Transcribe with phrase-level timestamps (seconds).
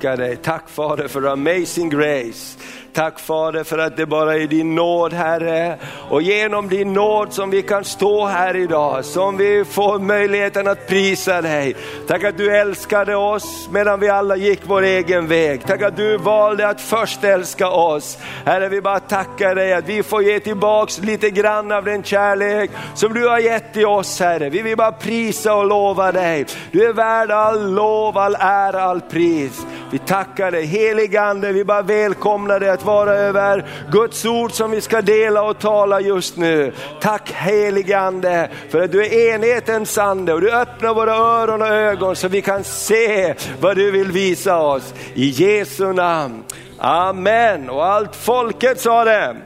[0.00, 0.36] tacka dig.
[0.36, 2.58] Tack Fader för amazing grace.
[2.92, 5.78] Tack Fader för att det bara är din nåd Herre.
[6.10, 10.86] Och genom din nåd som vi kan stå här idag, som vi får möjligheten att
[10.86, 11.76] prisa dig.
[12.10, 15.66] Tack att du älskade oss medan vi alla gick vår egen väg.
[15.66, 18.18] Tack att du valde att först älska oss.
[18.44, 22.70] Herre vi bara tackar dig att vi får ge tillbaks lite grann av den kärlek
[22.94, 24.50] som du har gett till oss Herre.
[24.50, 26.46] Vi vill bara prisa och lova dig.
[26.72, 29.66] Du är värd all lov, all ära, all pris.
[29.90, 34.80] Vi tackar dig heligande, vi bara välkomnar dig att vara över Guds ord som vi
[34.80, 36.72] ska dela och tala just nu.
[37.00, 41.99] Tack heligande för att du är enhetens ande och du öppnar våra öron och ögon
[42.14, 44.94] så vi kan se vad du vill visa oss.
[45.14, 46.44] I Jesu namn.
[46.78, 47.70] Amen.
[47.70, 49.36] Och allt folket sa det.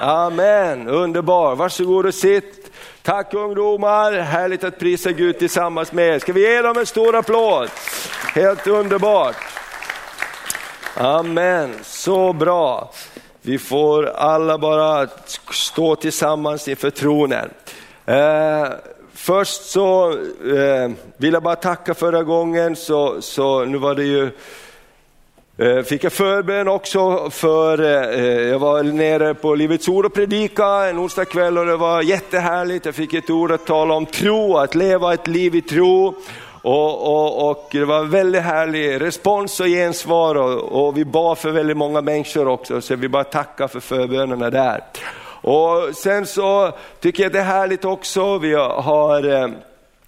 [0.00, 1.56] Amen, underbar.
[1.56, 2.72] Varsågod och sitt.
[3.02, 6.18] Tack ungdomar, härligt att prisa Gud tillsammans med er.
[6.18, 7.68] Ska vi ge dem en stor applåd?
[8.34, 9.36] Helt underbart.
[10.96, 12.90] Amen, så bra.
[13.42, 15.08] Vi får alla bara
[15.50, 17.50] stå tillsammans inför tronen.
[18.06, 18.68] Eh,
[19.22, 20.10] Först så
[20.56, 24.30] eh, vill jag bara tacka förra gången, så, så nu var det ju
[25.58, 30.66] eh, Fick jag förbön också för, eh, jag var nere på Livets Ord och predika
[30.66, 32.86] en onsdag kväll och det var jättehärligt.
[32.86, 36.14] Jag fick ett ord att tala om tro, att leva ett liv i tro.
[36.62, 41.50] Och, och, och, det var väldigt härlig respons och gensvar och, och vi bad för
[41.50, 44.80] väldigt många människor också, så vi bara tacka för förbönerna där.
[45.42, 49.48] Och sen så tycker jag det är härligt också, vi har eh,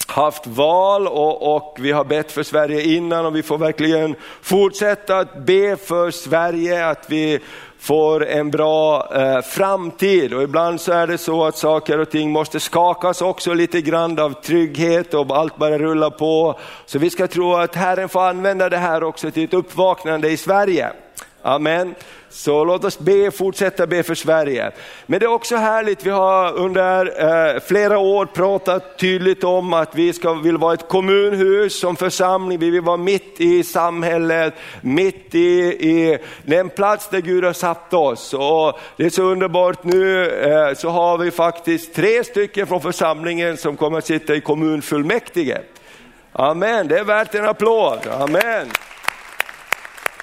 [0.07, 5.19] haft val och, och, vi har bett för Sverige innan och vi får verkligen fortsätta
[5.19, 7.41] att be för Sverige, att vi
[7.79, 10.35] får en bra eh, framtid.
[10.35, 14.19] Och ibland så är det så att saker och ting måste skakas också lite grann
[14.19, 16.59] av trygghet och allt bara rullar på.
[16.87, 20.37] Så vi ska tro att Herren får använda det här också till ett uppvaknande i
[20.37, 20.93] Sverige.
[21.47, 21.95] Amen.
[22.31, 24.73] Så låt oss be, fortsätta be för Sverige.
[25.07, 27.07] Men det är också härligt, vi har under
[27.55, 32.59] eh, flera år pratat tydligt om att vi ska, vill vara ett kommunhus som församling,
[32.59, 35.59] vi vill vara mitt i samhället, mitt i,
[35.91, 38.35] i den plats där Gud har satt oss.
[38.35, 43.57] Och det är så underbart nu eh, så har vi faktiskt tre stycken från församlingen
[43.57, 45.59] som kommer att sitta i kommunfullmäktige.
[46.33, 47.99] Amen, det är värt en applåd.
[48.21, 48.67] Amen.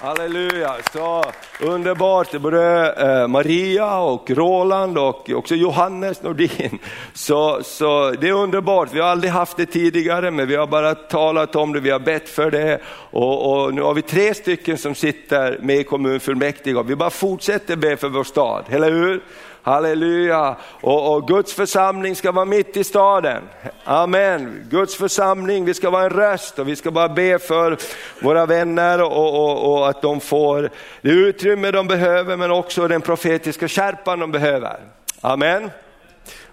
[0.02, 1.24] Halleluja, så
[1.60, 2.32] underbart.
[2.40, 6.78] Både eh, Maria och Roland och också Johannes Nordin.
[7.12, 10.94] Så, så det är underbart, vi har aldrig haft det tidigare men vi har bara
[10.94, 14.78] talat om det, vi har bett för det och, och nu har vi tre stycken
[14.78, 19.22] som sitter med i kommunfullmäktige och vi bara fortsätter be för vår stad, eller hur?
[19.62, 20.56] Halleluja!
[20.80, 23.42] Och, och, Guds församling ska vara mitt i staden.
[23.84, 24.66] Amen.
[24.70, 27.78] Guds församling, vi ska vara en röst och vi ska bara be för
[28.22, 30.70] våra vänner och, och, och att de får
[31.00, 34.76] det utrymme de behöver men också den profetiska skärpan de behöver.
[35.20, 35.70] Amen.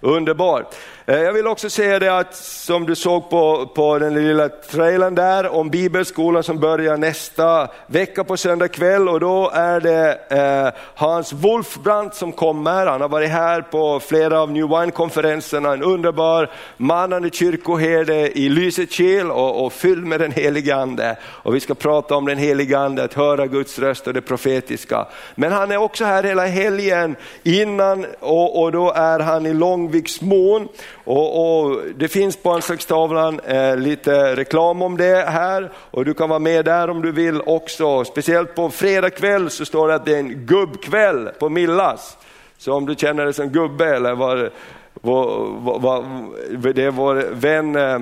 [0.02, 0.76] Underbart.
[1.10, 5.16] Eh, jag vill också säga det att som du såg på, på den lilla trailern
[5.16, 10.82] där om bibelskolan som börjar nästa vecka på söndag kväll och då är det eh,
[10.96, 12.86] Hans Wolfbrandt som kommer.
[12.86, 19.32] Han har varit här på flera av New Wine-konferenserna, en underbar manande kyrkoherde i Lysekil
[19.32, 21.18] och, och fylld med den helige ande.
[21.24, 25.08] Och vi ska prata om den helige ande, att höra Guds röst och det profetiska.
[25.36, 30.68] Men han är också här hela helgen innan och, och då är han i Långviksmon,
[31.04, 36.30] och, och, det finns på anslagstavlan eh, lite reklam om det här och du kan
[36.30, 38.06] vara med där om du vill också.
[38.06, 42.18] Speciellt på fredag kväll så står det att det är en gubbkväll på Millas.
[42.58, 44.50] Så om du känner dig som gubbe eller vad,
[44.94, 48.00] vad, vad, vad det är vår vän eh,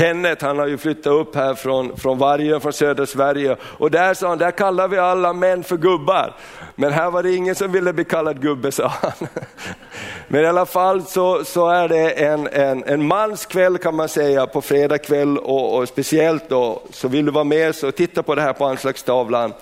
[0.00, 3.56] Kenneth han har ju flyttat upp här från, från Vargön, från södra Sverige.
[3.62, 6.36] Och där sa han, där kallar vi alla män för gubbar.
[6.74, 9.28] Men här var det ingen som ville bli kallad gubbe sa han.
[10.28, 14.46] Men i alla fall så, så är det en, en, en manskväll kan man säga
[14.46, 18.34] på fredag kväll och, och speciellt då, så vill du vara med så titta på
[18.34, 19.52] det här på anslagstavlan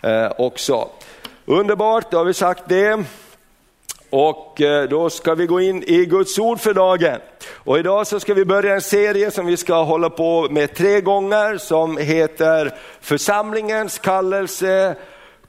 [0.00, 0.88] eh, också.
[1.44, 3.04] Underbart, då har vi sagt det.
[4.10, 7.18] Och eh, då ska vi gå in i Guds ord för dagen.
[7.54, 11.00] Och idag så ska vi börja en serie som vi ska hålla på med tre
[11.00, 14.96] gånger som heter Församlingens kallelse,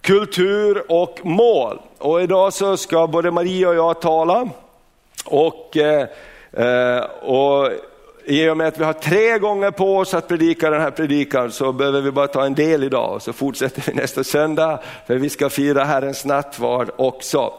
[0.02, 1.80] kultur och mål.
[1.98, 4.50] Och idag så ska både Maria och jag tala.
[5.26, 6.08] Och, eh,
[6.54, 7.70] eh och
[8.28, 11.52] i och med att vi har tre gånger på oss att predika den här predikan
[11.52, 15.16] så behöver vi bara ta en del idag och så fortsätter vi nästa söndag för
[15.16, 17.54] vi ska fira Herrens nattvard också.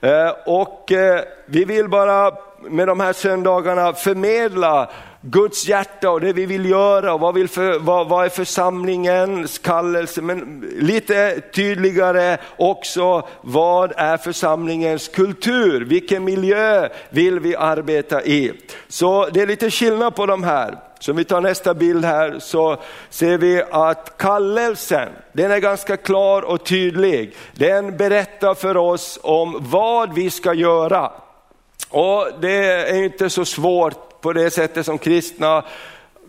[0.00, 4.90] Eh, och eh, vi vill bara med de här söndagarna förmedla
[5.20, 9.58] Guds hjärta och det vi vill göra och vad, vill för, vad, vad är församlingens
[9.58, 10.22] kallelse.
[10.22, 15.84] Men lite tydligare också, vad är församlingens kultur?
[15.84, 18.52] Vilken miljö vill vi arbeta i?
[18.88, 20.87] Så det är lite skillnad på de här.
[20.98, 22.76] Så om vi tar nästa bild här så
[23.10, 27.36] ser vi att kallelsen, den är ganska klar och tydlig.
[27.52, 31.12] Den berättar för oss om vad vi ska göra.
[31.90, 35.64] Och det är inte så svårt på det sättet som kristna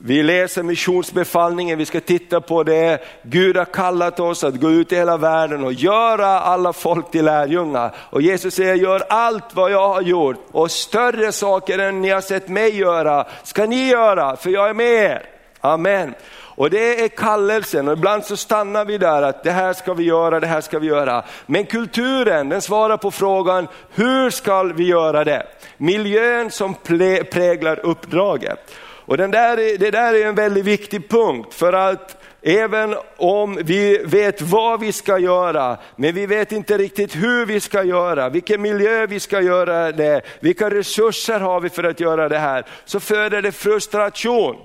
[0.01, 3.03] vi läser missionsbefallningen, vi ska titta på det.
[3.23, 7.25] Gud har kallat oss att gå ut i hela världen och göra alla folk till
[7.25, 7.95] lärjungar.
[7.97, 12.21] Och Jesus säger, gör allt vad jag har gjort och större saker än ni har
[12.21, 15.21] sett mig göra ska ni göra, för jag är med er.
[15.61, 16.13] Amen.
[16.31, 20.03] Och det är kallelsen och ibland så stannar vi där att det här ska vi
[20.03, 21.23] göra, det här ska vi göra.
[21.45, 25.47] Men kulturen den svarar på frågan, hur ska vi göra det?
[25.77, 26.73] Miljön som
[27.31, 28.59] präglar uppdraget.
[29.09, 33.97] Och den där, det där är en väldigt viktig punkt för att även om vi
[34.05, 38.61] vet vad vi ska göra, men vi vet inte riktigt hur vi ska göra, vilken
[38.61, 42.99] miljö vi ska göra det, vilka resurser har vi för att göra det här, så
[42.99, 44.55] föder det frustration.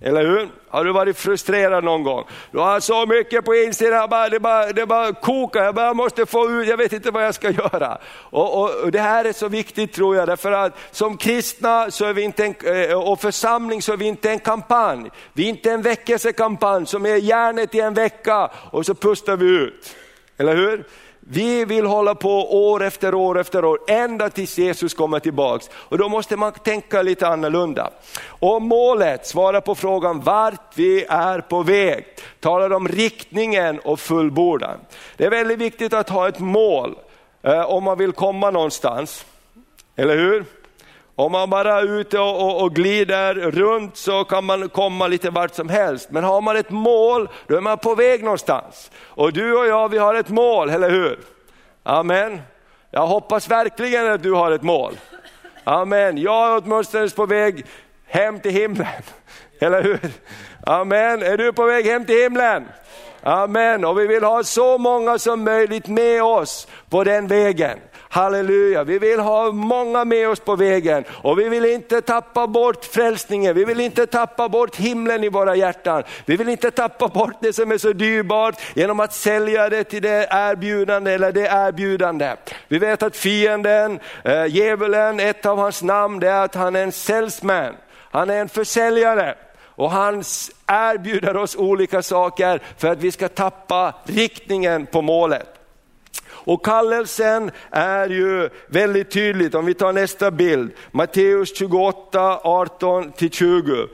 [0.00, 0.48] Eller hur?
[0.68, 2.24] Har du varit frustrerad någon gång?
[2.50, 6.26] Du har så mycket på insidan, bara, det, bara, det bara kokar, jag bara måste
[6.26, 7.98] få ut, jag vet inte vad jag ska göra.
[8.10, 12.04] Och, och, och, Det här är så viktigt tror jag, därför att som kristna så
[12.04, 12.54] är vi inte en,
[12.90, 15.10] eh, och församling så är vi inte en kampanj.
[15.32, 19.46] Vi är inte en väckelsekampanj som är järnet i en vecka och så pustar vi
[19.46, 19.96] ut.
[20.36, 20.84] Eller hur?
[21.30, 25.70] Vi vill hålla på år efter år efter år, ända tills Jesus kommer tillbaks.
[25.74, 27.90] Och då måste man tänka lite annorlunda.
[28.26, 32.04] Och målet svarar på frågan vart vi är på väg.
[32.40, 34.78] Talar om riktningen och fullbordan.
[35.16, 36.94] Det är väldigt viktigt att ha ett mål
[37.42, 39.26] eh, om man vill komma någonstans.
[39.96, 40.44] Eller hur?
[41.18, 45.30] Om man bara är ute och, och, och, glider runt så kan man komma lite
[45.30, 46.10] vart som helst.
[46.10, 48.90] Men har man ett mål, då är man på väg någonstans.
[49.04, 51.18] Och du och jag, vi har ett mål, eller hur?
[51.82, 52.40] Amen.
[52.90, 54.96] Jag hoppas verkligen att du har ett mål.
[55.64, 56.18] Amen.
[56.18, 57.66] Jag är åtminstone på väg
[58.06, 59.02] hem till himlen.
[59.60, 60.00] Eller hur?
[60.66, 61.22] Amen.
[61.22, 62.68] Är du på väg hem till himlen?
[63.22, 63.84] Amen.
[63.84, 67.78] Och vi vill ha så många som möjligt med oss på den vägen.
[68.18, 72.84] Halleluja, vi vill ha många med oss på vägen och vi vill inte tappa bort
[72.84, 76.02] frälsningen, vi vill inte tappa bort himlen i våra hjärtan.
[76.26, 80.02] Vi vill inte tappa bort det som är så dyrbart genom att sälja det till
[80.02, 82.36] det erbjudande eller det erbjudande.
[82.68, 86.82] Vi vet att fienden, eh, djävulen, ett av hans namn det är att han är
[86.82, 87.74] en salesman,
[88.10, 89.34] han är en försäljare
[89.64, 90.22] och han
[90.66, 95.57] erbjuder oss olika saker för att vi ska tappa riktningen på målet.
[96.48, 103.88] Och kallelsen är ju väldigt tydligt, om vi tar nästa bild, Matteus 28, 18-20.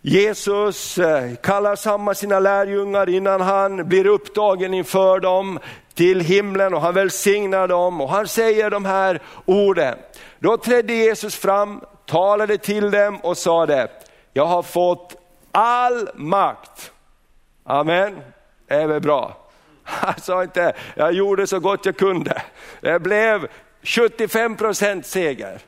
[0.00, 5.58] Jesus eh, kallar samman sina lärjungar innan han blir upptagen inför dem
[5.94, 9.98] till himlen och han välsignar dem och han säger de här orden.
[10.38, 13.88] Då trädde Jesus fram, talade till dem och sade,
[14.32, 15.16] jag har fått
[15.52, 16.92] all makt.
[17.64, 18.20] Amen,
[18.68, 19.49] det är väl bra.
[19.90, 22.42] Han sa inte, jag gjorde så gott jag kunde.
[22.80, 23.48] Det blev
[23.82, 25.58] 75 procent seger.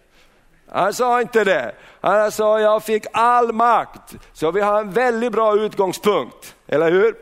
[0.68, 1.74] Han sa inte det.
[2.00, 4.14] Han sa, jag fick all makt.
[4.32, 7.14] Så vi har en väldigt bra utgångspunkt, eller hur?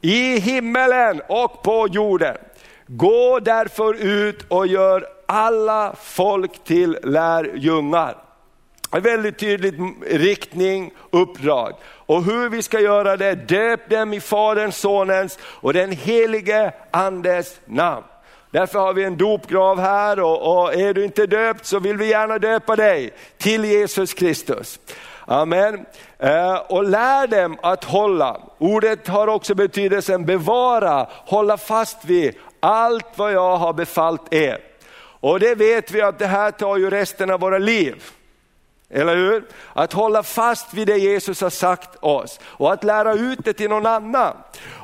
[0.00, 2.36] I himmelen och på jorden.
[2.86, 8.16] Gå därför ut och gör alla folk till lärjungar.
[8.92, 9.74] En väldigt tydlig
[10.06, 11.72] riktning, uppdrag.
[11.84, 17.60] Och hur vi ska göra det, döp dem i Faderns, Sonens och den helige Andes
[17.64, 18.04] namn.
[18.50, 22.08] Därför har vi en dopgrav här och, och, är du inte döpt så vill vi
[22.08, 24.80] gärna döpa dig till Jesus Kristus.
[25.26, 25.86] Amen.
[26.18, 33.06] Eh, och lär dem att hålla, ordet har också betydelsen bevara, hålla fast vid allt
[33.16, 34.58] vad jag har befallt er.
[35.20, 38.02] Och det vet vi att det här tar ju resten av våra liv.
[38.92, 39.44] Eller hur?
[39.72, 43.70] Att hålla fast vid det Jesus har sagt oss och att lära ut det till
[43.70, 44.36] någon annan.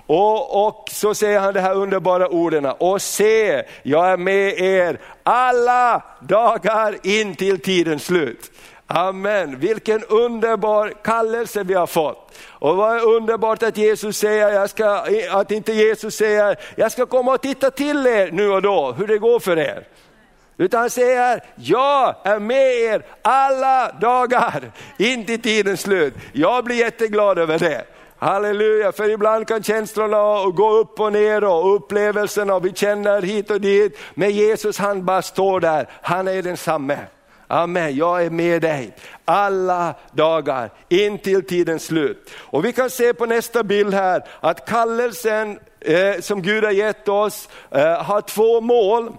[0.07, 5.00] Och, och så säger han de här underbara orden, och se, jag är med er
[5.23, 8.50] alla dagar in till tidens slut.
[8.87, 12.38] Amen, vilken underbar kallelse vi har fått.
[12.49, 17.33] Och vad underbart att Jesus säger, jag ska, att inte Jesus säger, jag ska komma
[17.33, 19.87] och titta till er nu och då, hur det går för er.
[20.61, 26.15] Utan han säger, jag är med er alla dagar in till tidens slut.
[26.33, 27.85] Jag blir jätteglad över det.
[28.19, 33.50] Halleluja, för ibland kan känslorna gå upp och ner och upplevelserna och vi känner hit
[33.50, 33.99] och dit.
[34.15, 36.99] Men Jesus han bara står där, han är densamme.
[37.47, 42.31] Amen, jag är med dig alla dagar in till tidens slut.
[42.37, 47.09] Och vi kan se på nästa bild här att kallelsen eh, som Gud har gett
[47.09, 49.12] oss eh, har två mål.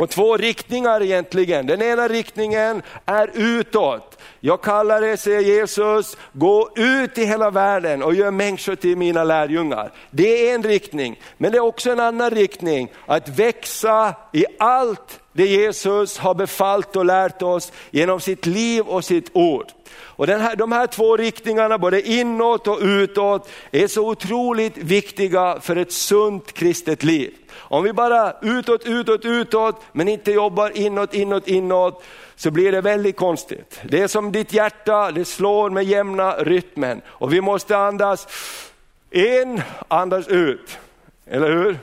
[0.00, 1.66] Och två riktningar egentligen.
[1.66, 4.18] Den ena riktningen är utåt.
[4.40, 9.24] Jag kallar det, säger Jesus, gå ut i hela världen och gör människor till mina
[9.24, 9.92] lärjungar.
[10.10, 15.20] Det är en riktning, men det är också en annan riktning, att växa i allt
[15.32, 19.66] det Jesus har befallt och lärt oss genom sitt liv och sitt ord.
[20.20, 25.60] Och den här, de här två riktningarna, både inåt och utåt, är så otroligt viktiga
[25.60, 27.34] för ett sunt kristet liv.
[27.72, 32.04] Om vi bara utåt, utåt, utåt, men inte jobbar inåt, inåt, inåt,
[32.36, 33.80] så blir det väldigt konstigt.
[33.84, 37.02] Det är som ditt hjärta, det slår med jämna rytmen.
[37.08, 38.28] Och vi måste andas
[39.10, 40.78] in, andas ut.
[41.26, 41.78] Eller hur?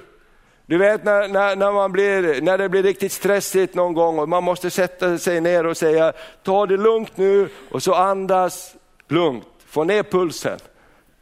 [0.66, 4.30] Du vet när, när, när, man blir, när det blir riktigt stressigt någon gång och
[4.30, 6.14] man måste sätta sig ner och säga,
[6.44, 8.76] ta det lugnt nu och så andas
[9.08, 10.60] lugnt, få ner pulsen.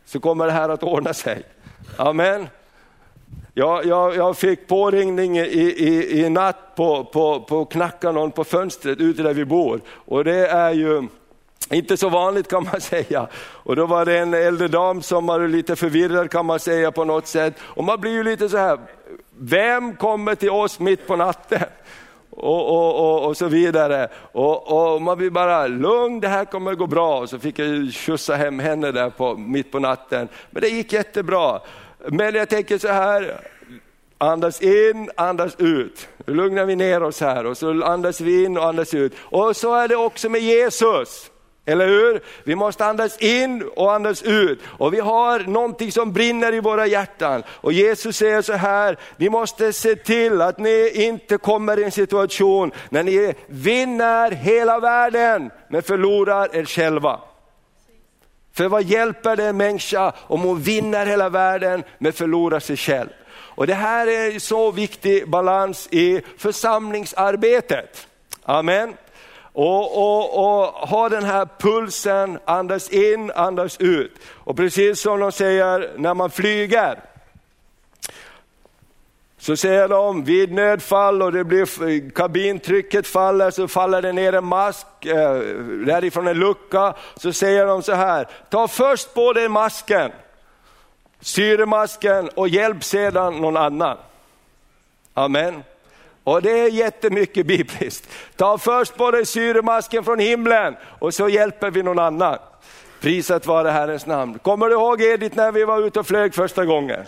[0.05, 1.43] Så kommer det här att ordna sig.
[1.97, 2.47] Amen.
[3.57, 8.43] Jag, jag, jag fick påringning i, i, i natt på, på, på knacka någon på
[8.43, 9.81] fönstret ute där vi bor.
[10.05, 11.07] Och det är ju
[11.69, 13.27] inte så vanligt kan man säga.
[13.37, 17.03] Och då var det en äldre dam som var lite förvirrad kan man säga på
[17.03, 17.53] något sätt.
[17.61, 18.79] Och man blir ju lite så här,
[19.39, 21.63] vem kommer till oss mitt på natten?
[22.29, 24.07] Och, och, och, och, så vidare.
[24.31, 27.19] Och, och man blir bara lugn, det här kommer att gå bra.
[27.19, 30.27] Och så fick jag skjutsa hem henne där på, mitt på natten.
[30.49, 31.59] Men det gick jättebra.
[32.07, 33.41] Men jag tänker så här,
[34.17, 36.07] andas in, andas ut.
[36.25, 39.13] Nu lugnar vi ner oss här och så andas vi in och andas ut.
[39.19, 41.31] Och så är det också med Jesus.
[41.65, 42.21] Eller hur?
[42.43, 44.59] Vi måste andas in och andas ut.
[44.65, 47.43] Och vi har någonting som brinner i våra hjärtan.
[47.47, 51.91] Och Jesus säger så här, ni måste se till att ni inte kommer i en
[51.91, 57.19] situation när ni vinner hela världen men förlorar er själva.
[58.55, 63.09] För vad hjälper det en människa om hon vinner hela världen men förlorar sig själv?
[63.35, 68.07] Och det här är så viktig balans i församlingsarbetet.
[68.43, 68.93] Amen.
[69.53, 74.13] Och, och, och ha den här pulsen, andas in, andas ut.
[74.27, 76.99] Och precis som de säger när man flyger,
[79.45, 84.45] så säger de vid nödfall och det blir, kabintrycket faller, så faller det ner en
[84.45, 85.39] mask eh,
[85.85, 86.93] därifrån en lucka.
[87.15, 90.11] Så säger de så här, ta först på dig masken,
[91.19, 93.97] syremasken och hjälp sedan någon annan.
[95.13, 95.63] Amen.
[96.23, 98.09] Och det är jättemycket bibliskt.
[98.35, 102.37] Ta först på dig syremasken från himlen och så hjälper vi någon annan.
[103.01, 104.39] Prisat vare Herrens namn.
[104.39, 107.05] Kommer du ihåg Edith när vi var ute och flög första gången?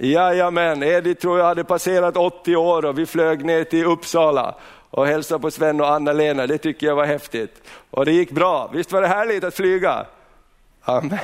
[0.00, 4.54] Jajamän, Edith tror jag hade passerat 80 år och vi flög ner till Uppsala
[4.90, 6.46] och hälsade på Sven och Anna-Lena.
[6.46, 7.62] Det tycker jag var häftigt.
[7.90, 8.70] Och det gick bra.
[8.72, 10.06] Visst var det härligt att flyga?
[10.82, 11.18] Amen.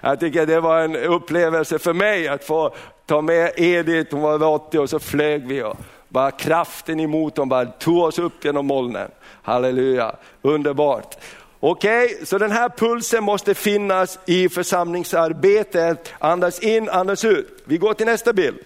[0.00, 2.74] Jag tycker det var en upplevelse för mig att få
[3.06, 5.62] ta med Edith, hon var 80 och så flög vi.
[5.62, 5.76] Och
[6.08, 9.10] bara kraften i motorn bara tog oss upp genom molnen.
[9.42, 11.16] Halleluja, underbart.
[11.60, 16.12] Okej, okay, så den här pulsen måste finnas i församlingsarbetet.
[16.18, 17.62] Andas in, andas ut.
[17.64, 18.58] Vi går till nästa bild.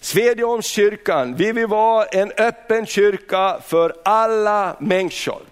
[0.00, 5.42] Svedjeholmskyrkan, vi vill vara en öppen kyrka för alla människor.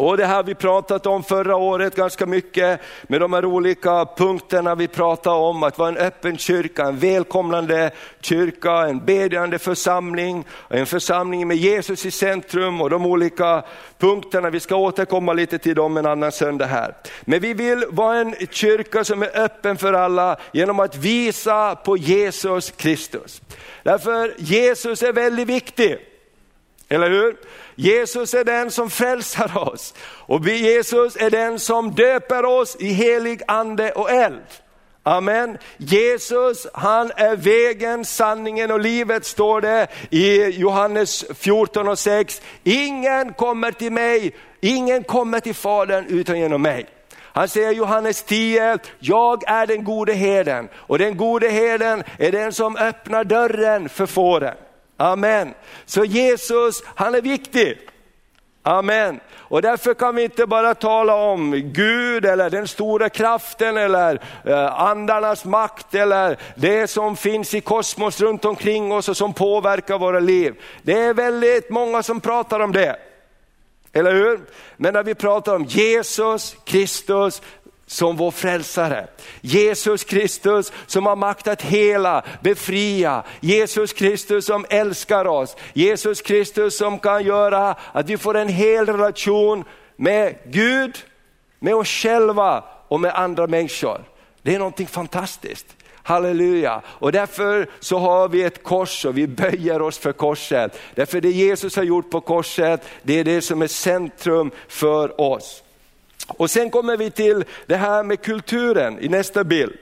[0.00, 4.74] Och det här vi pratat om förra året ganska mycket med de här olika punkterna
[4.74, 7.90] vi pratade om, att vara en öppen kyrka, en välkomnande
[8.20, 13.64] kyrka, en bedjande församling, en församling med Jesus i centrum och de olika
[13.98, 16.94] punkterna, vi ska återkomma lite till dem en annan söndag här.
[17.20, 21.96] Men vi vill vara en kyrka som är öppen för alla genom att visa på
[21.96, 23.42] Jesus Kristus.
[23.82, 25.98] Därför Jesus är väldigt viktig,
[26.90, 27.36] eller hur?
[27.74, 33.42] Jesus är den som frälsar oss och Jesus är den som döper oss i helig
[33.46, 34.42] ande och eld.
[35.02, 35.58] Amen.
[35.76, 42.42] Jesus han är vägen, sanningen och livet står det i Johannes 14 och 6.
[42.64, 46.86] Ingen kommer till mig, ingen kommer till Fadern utan genom mig.
[47.32, 52.52] Han säger Johannes 10, jag är den gode herden och den gode herden är den
[52.52, 54.56] som öppnar dörren för fåren.
[55.00, 55.54] Amen.
[55.86, 57.78] Så Jesus, han är viktig.
[58.62, 59.20] Amen.
[59.32, 64.80] Och därför kan vi inte bara tala om Gud eller den stora kraften eller eh,
[64.80, 70.20] andarnas makt eller det som finns i kosmos runt omkring oss och som påverkar våra
[70.20, 70.54] liv.
[70.82, 72.96] Det är väldigt många som pratar om det.
[73.92, 74.40] Eller hur?
[74.76, 77.42] Men när vi pratar om Jesus Kristus
[77.90, 79.06] som vår frälsare.
[79.40, 83.22] Jesus Kristus som har makt att hela, befria.
[83.40, 85.56] Jesus Kristus som älskar oss.
[85.72, 89.64] Jesus Kristus som kan göra att vi får en hel relation
[89.96, 90.98] med Gud,
[91.58, 94.04] med oss själva och med andra människor.
[94.42, 95.66] Det är någonting fantastiskt.
[96.02, 96.82] Halleluja!
[96.86, 100.78] Och därför så har vi ett kors och vi böjer oss för korset.
[100.94, 105.62] Därför det Jesus har gjort på korset, det är det som är centrum för oss.
[106.36, 109.72] Och sen kommer vi till det här med kulturen i nästa bild.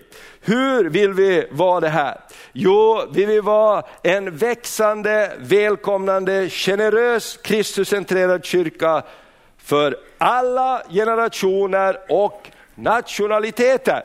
[0.41, 2.21] Hur vill vi vara det här?
[2.53, 9.03] Jo, vi vill vara en växande, välkomnande, generös, Kristuscentrerad kyrka
[9.59, 14.03] för alla generationer och nationaliteter.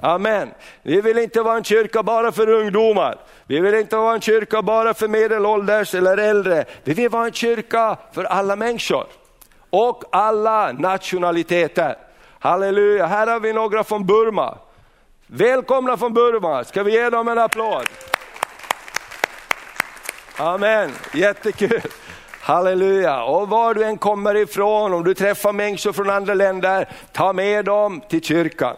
[0.00, 0.50] Amen.
[0.82, 3.16] Vi vill inte vara en kyrka bara för ungdomar.
[3.46, 6.64] Vi vill inte vara en kyrka bara för medelålders eller äldre.
[6.84, 9.06] Vi vill vara en kyrka för alla människor
[9.74, 11.96] och alla nationaliteter.
[12.38, 14.58] Halleluja, här har vi några från Burma.
[15.26, 17.86] Välkomna från Burma, ska vi ge dem en applåd?
[20.36, 21.80] Amen, jättekul.
[22.40, 27.32] Halleluja, och var du än kommer ifrån, om du träffar människor från andra länder, ta
[27.32, 28.76] med dem till kyrkan.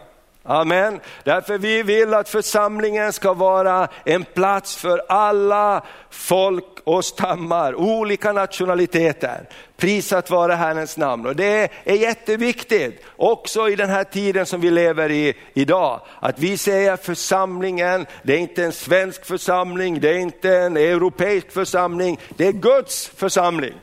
[0.49, 0.99] Amen.
[1.23, 8.31] Därför vi vill att församlingen ska vara en plats för alla folk och stammar, olika
[8.31, 9.49] nationaliteter.
[9.77, 11.25] Prisat vare Herrens namn.
[11.25, 16.39] Och det är jätteviktigt, också i den här tiden som vi lever i idag, att
[16.39, 22.19] vi säger församlingen, det är inte en svensk församling, det är inte en europeisk församling,
[22.29, 23.73] det är Guds församling.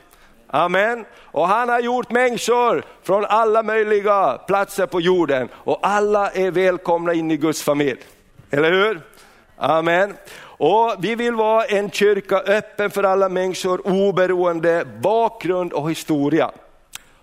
[0.55, 1.05] Amen.
[1.21, 7.13] Och han har gjort människor från alla möjliga platser på jorden och alla är välkomna
[7.13, 7.99] in i Guds familj.
[8.51, 9.01] Eller hur?
[9.57, 10.13] Amen.
[10.41, 16.51] Och vi vill vara en kyrka öppen för alla människor oberoende bakgrund och historia.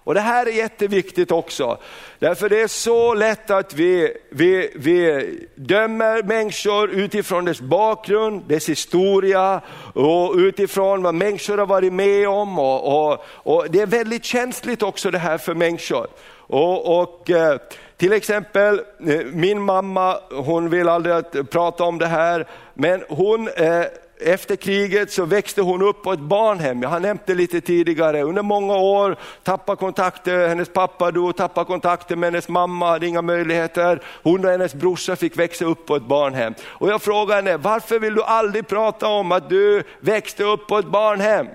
[0.05, 1.79] Och Det här är jätteviktigt också,
[2.19, 8.69] därför det är så lätt att vi, vi, vi dömer människor utifrån dess bakgrund, dess
[8.69, 9.61] historia
[9.95, 12.59] och utifrån vad människor har varit med om.
[12.59, 16.07] Och, och, och Det är väldigt känsligt också det här för människor.
[16.37, 17.59] Och, och eh,
[17.97, 23.85] till exempel eh, min mamma, hon vill aldrig prata om det här, men hon eh,
[24.25, 28.23] efter kriget så växte hon upp på ett barnhem, jag har nämnt det lite tidigare,
[28.23, 33.23] under många år tappade kontakter, hennes pappa dog, tappade kontakter med hennes mamma, hade inga
[33.23, 34.03] möjligheter.
[34.23, 36.55] Hon och hennes brorsa fick växa upp på ett barnhem.
[36.65, 40.79] Och jag frågade henne, varför vill du aldrig prata om att du växte upp på
[40.79, 41.47] ett barnhem?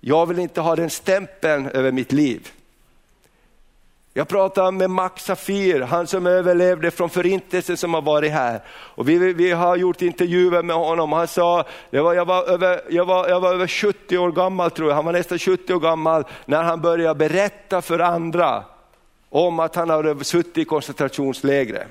[0.00, 2.48] Jag vill inte ha den stämpeln över mitt liv.
[4.18, 8.60] Jag pratade med Max Safir, han som överlevde från förintelsen som har varit här.
[8.68, 11.12] Och vi, vi har gjort intervjuer med honom.
[11.12, 14.70] Han sa, jag var, jag, var över, jag, var, jag var över 70 år gammal
[14.70, 18.64] tror jag, han var nästan 70 år gammal när han började berätta för andra
[19.30, 21.86] om att han hade suttit i koncentrationslägret.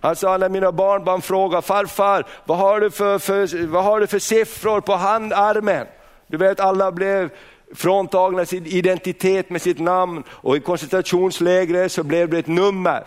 [0.00, 4.06] Han sa när mina barnbarn frågade, farfar vad har du för, för, vad har du
[4.06, 5.86] för siffror på handarmen?
[6.26, 7.30] Du vet alla blev
[7.74, 13.04] fråntagna sin identitet med sitt namn och i koncentrationslägret så blev det ett nummer.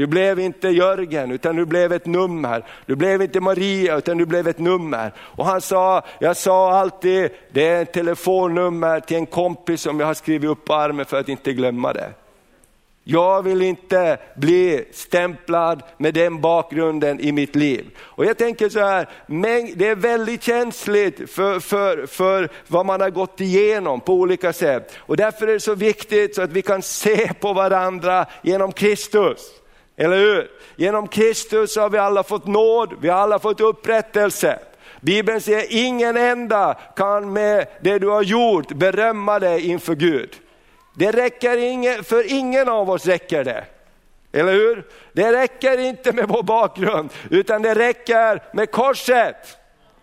[0.00, 2.64] Du blev inte Jörgen utan du blev ett nummer.
[2.86, 5.12] Du blev inte Maria utan du blev ett nummer.
[5.18, 10.06] Och han sa, jag sa alltid, det är ett telefonnummer till en kompis som jag
[10.06, 12.12] har skrivit upp på armen för att inte glömma det.
[13.12, 17.90] Jag vill inte bli stämplad med den bakgrunden i mitt liv.
[17.98, 19.08] Och jag tänker så här,
[19.76, 24.92] det är väldigt känsligt för, för, för vad man har gått igenom på olika sätt.
[24.98, 29.40] Och därför är det så viktigt så att vi kan se på varandra genom Kristus.
[29.96, 30.50] Eller hur?
[30.76, 34.58] Genom Kristus har vi alla fått nåd, vi har alla fått upprättelse.
[35.00, 40.30] Bibeln säger ingen enda kan med det du har gjort berömma dig inför Gud.
[40.94, 43.64] Det räcker inget, för ingen av oss räcker det.
[44.32, 44.86] Eller hur?
[45.12, 49.60] Det räcker inte med vår bakgrund, utan det räcker med korset.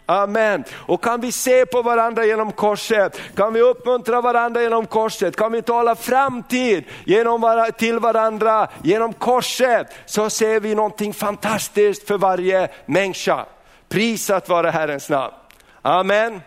[0.10, 0.64] Amen.
[0.74, 5.52] Och kan vi se på varandra genom korset, kan vi uppmuntra varandra genom korset, kan
[5.52, 12.70] vi tala framtid genom, till varandra genom korset, så ser vi någonting fantastiskt för varje
[12.86, 13.46] människa.
[13.90, 15.34] Prisat vare Herrens namn.
[15.82, 16.42] Amen.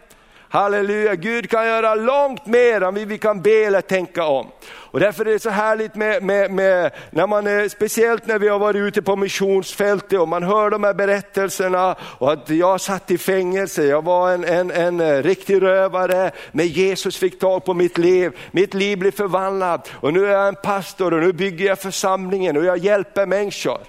[0.53, 4.47] Halleluja, Gud kan göra långt mer än vi kan be eller tänka om.
[4.67, 8.49] Och därför är det så härligt med, med, med, när man är, speciellt när vi
[8.49, 13.11] har varit ute på missionsfältet och man hör de här berättelserna och att jag satt
[13.11, 17.75] i fängelse, jag var en, en, en eh, riktig rövare, men Jesus fick tag på
[17.75, 21.67] mitt liv, mitt liv blev förvandlat och nu är jag en pastor och nu bygger
[21.67, 23.81] jag församlingen och jag hjälper människor.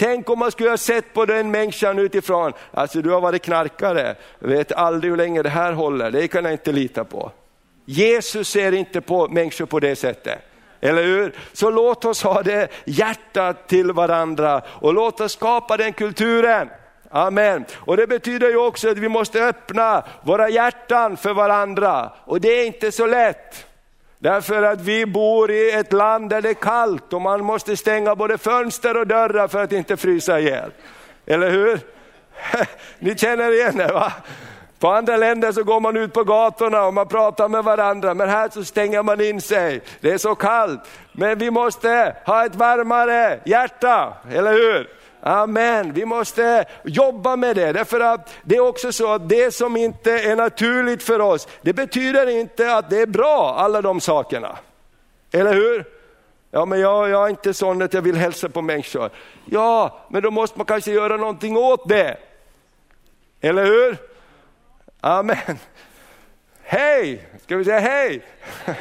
[0.00, 4.16] Tänk om man skulle ha sett på den människan utifrån, alltså du har varit knarkare,
[4.38, 7.32] vet aldrig hur länge det här håller, det kan jag inte lita på.
[7.84, 10.38] Jesus ser inte på människor på det sättet.
[10.80, 11.34] Eller hur?
[11.52, 16.68] Så låt oss ha det hjärtat till varandra och låt oss skapa den kulturen.
[17.10, 17.64] Amen.
[17.74, 22.12] Och det betyder ju också att vi måste öppna våra hjärtan för varandra.
[22.24, 23.66] Och det är inte så lätt.
[24.22, 28.14] Därför att vi bor i ett land där det är kallt och man måste stänga
[28.14, 30.70] både fönster och dörrar för att inte frysa ihjäl.
[31.26, 31.80] Eller hur?
[32.98, 34.12] Ni känner igen det va?
[34.78, 38.28] På andra länder så går man ut på gatorna och man pratar med varandra, men
[38.28, 39.82] här så stänger man in sig.
[40.00, 40.80] Det är så kallt.
[41.12, 44.88] Men vi måste ha ett varmare hjärta, eller hur?
[45.22, 47.72] Amen, vi måste jobba med det.
[47.72, 51.72] Därför att det är också så att det som inte är naturligt för oss, det
[51.72, 54.58] betyder inte att det är bra, alla de sakerna.
[55.32, 55.84] Eller hur?
[56.50, 59.10] Ja, men jag, jag är inte sån att jag vill hälsa på människor.
[59.44, 62.16] Ja, men då måste man kanske göra någonting åt det.
[63.40, 63.96] Eller hur?
[65.00, 65.58] Amen.
[66.62, 68.22] Hej, ska vi säga hej?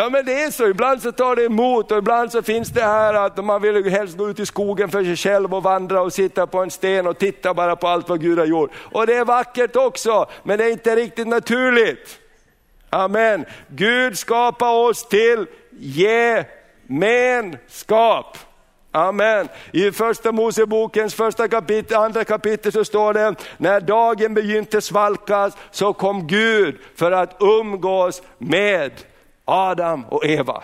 [0.00, 2.82] Ja men det är så, ibland så tar det emot och ibland så finns det
[2.82, 6.12] här att man vill helst gå ut i skogen för sig själv och vandra och
[6.12, 8.70] sitta på en sten och titta bara på allt vad Gud har gjort.
[8.92, 12.18] Och det är vackert också, men det är inte riktigt naturligt.
[12.90, 13.44] Amen.
[13.68, 15.46] Gud skapar oss till
[16.88, 18.38] gemenskap.
[18.92, 19.48] Amen.
[19.72, 25.92] I första Mosebokens första kapitel, andra kapitel så står det, när dagen begynte svalkas så
[25.92, 28.92] kom Gud för att umgås med
[29.48, 30.62] Adam och Eva.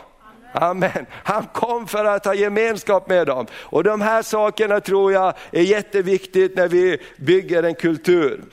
[0.53, 1.07] Amen.
[1.11, 3.47] Han kom för att ha gemenskap med dem.
[3.55, 8.45] Och de här sakerna tror jag är jätteviktigt när vi bygger en kultur.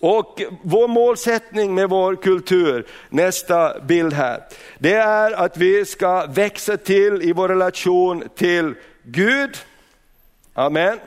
[0.00, 4.42] Och vår målsättning med vår kultur, nästa bild här,
[4.78, 9.56] det är att vi ska växa till i vår relation till Gud.
[10.54, 10.98] Amen.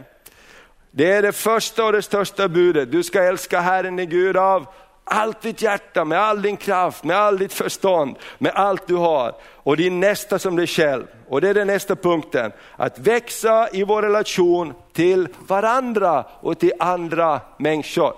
[0.91, 2.91] Det är det första och det största budet.
[2.91, 4.67] Du ska älska Herren din Gud av
[5.07, 9.35] allt ditt hjärta, med all din kraft, med all ditt förstånd, med allt du har.
[9.43, 11.07] Och din nästa som dig själv.
[11.27, 12.51] Och det är den nästa punkten.
[12.75, 18.13] Att växa i vår relation till varandra och till andra människor.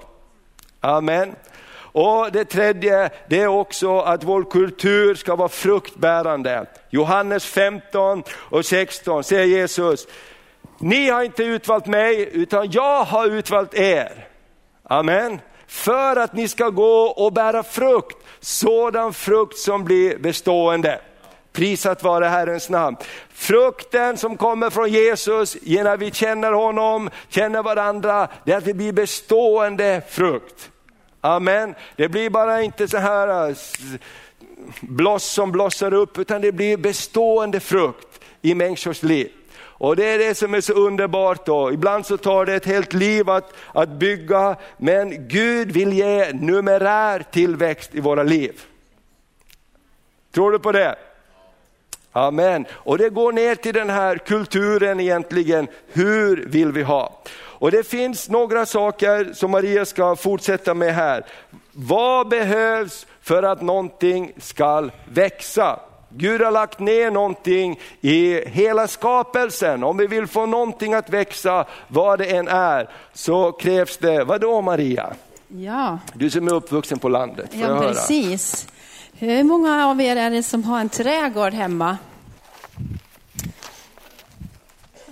[0.80, 1.36] Amen.
[1.91, 6.65] Och det tredje, det är också att vår kultur ska vara fruktbärande.
[6.89, 10.08] Johannes 15 och 16 säger Jesus,
[10.80, 14.28] ni har inte utvalt mig utan jag har utvalt er.
[14.84, 21.01] Amen för att ni ska gå och bära frukt, sådan frukt som blir bestående.
[21.51, 22.97] Prisat vare Herrens namn.
[23.34, 28.73] Frukten som kommer från Jesus, när vi känner honom, känner varandra, det är att det
[28.73, 30.71] blir bestående frukt.
[31.21, 31.75] Amen.
[31.95, 33.55] Det blir bara inte så här eh,
[34.82, 39.32] bloss som blossar upp, utan det blir bestående frukt i människors liv.
[39.80, 41.72] Och det är det som är så underbart då.
[41.72, 47.26] Ibland så tar det ett helt liv att, att bygga, men Gud vill ge numerär
[47.32, 48.62] tillväxt i våra liv.
[50.32, 50.96] Tror du på det?
[52.12, 52.65] Amen.
[52.72, 57.22] Och det går ner till den här kulturen egentligen, hur vill vi ha?
[57.36, 61.26] Och det finns några saker som Maria ska fortsätta med här.
[61.72, 65.80] Vad behövs för att någonting ska växa?
[66.10, 69.84] Gud har lagt ner någonting i hela skapelsen.
[69.84, 74.41] Om vi vill få någonting att växa, vad det än är, så krävs det, vad
[74.41, 75.13] då Maria?
[75.48, 76.00] Ja.
[76.13, 78.67] Du som är uppvuxen på landet, får ja, jag precis.
[79.13, 81.98] Hur många av er är det som har en trädgård hemma?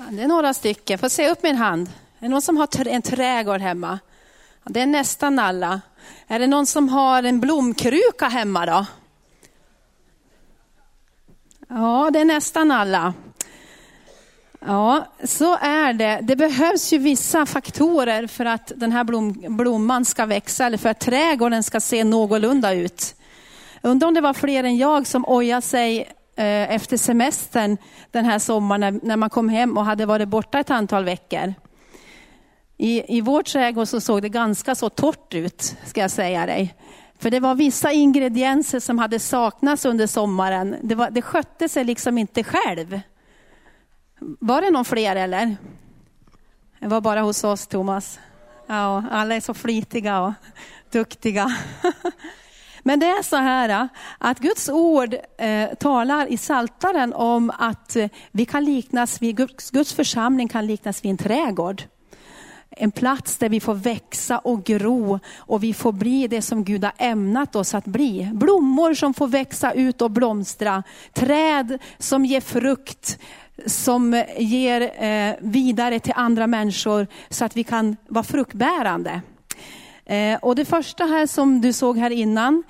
[0.10, 1.88] Det är några stycken, får se upp min hand.
[2.20, 4.00] Är det någon som har en trädgård hemma?
[4.64, 5.82] Det är nästan alla.
[6.28, 8.86] Är det någon som har en blomkruka hemma då?
[11.68, 13.14] Ja, det är nästan alla.
[14.60, 16.20] Ja, så är det.
[16.22, 20.90] Det behövs ju vissa faktorer för att den här blom, blomman ska växa eller för
[20.90, 23.16] att trädgården ska se någorlunda ut.
[23.82, 26.00] Undrar om det var fler än jag som ojade sig
[26.36, 27.78] eh, efter semestern
[28.12, 31.54] den här sommaren när man kom hem och hade varit borta ett antal veckor.
[32.78, 36.76] I, i vår trädgård så såg det ganska så torrt ut, ska jag säga dig.
[37.20, 40.76] För det var vissa ingredienser som hade saknats under sommaren.
[40.82, 43.00] Det, var, det skötte sig liksom inte själv.
[44.20, 45.58] Var det någon fler eller?
[46.80, 48.20] Det var bara hos oss Thomas.
[48.68, 50.34] Ja, alla är så flitiga och
[50.92, 51.58] duktiga.
[52.84, 58.10] Men det är så här att Guds ord eh, talar i Saltaren om att eh,
[58.32, 61.84] vi kan liknas vid, Guds, Guds församling kan liknas vid en trädgård
[62.80, 66.84] en plats där vi får växa och gro och vi får bli det som Gud
[66.84, 68.30] har ämnat oss att bli.
[68.34, 73.20] Blommor som får växa ut och blomstra, träd som ger frukt,
[73.66, 79.22] som ger eh, vidare till andra människor så att vi kan vara fruktbärande.
[80.06, 82.64] Eh, och det första här som du såg här innan,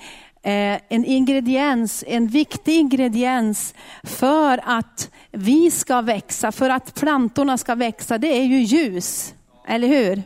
[0.43, 7.75] eh, en ingrediens, en viktig ingrediens för att vi ska växa, för att plantorna ska
[7.75, 9.33] växa, det är ju ljus.
[9.67, 10.23] Eller hur?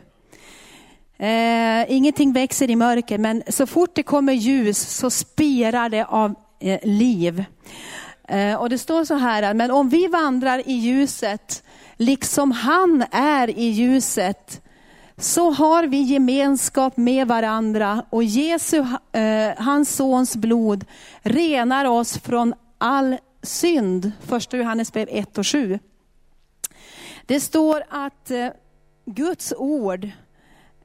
[1.18, 6.34] Eh, ingenting växer i mörker, men så fort det kommer ljus så spirar det av
[6.60, 7.44] eh, liv.
[8.28, 11.64] Eh, och det står så här, men om vi vandrar i ljuset,
[11.96, 14.62] liksom han är i ljuset,
[15.16, 20.84] så har vi gemenskap med varandra och Jesu, eh, hans sons blod,
[21.22, 24.12] renar oss från all synd.
[24.20, 25.78] Första Johannesbrev 1 och 7.
[27.26, 28.48] Det står att eh,
[29.04, 30.04] Guds ord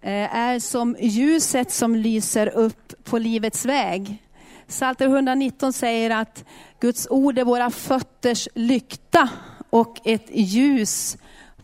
[0.01, 4.23] eh, är som ljuset som lyser upp på livets väg.
[4.67, 6.45] Psalter 119 säger att
[6.79, 9.29] Guds ord är våra fötters lykta
[9.69, 11.17] och ett ljus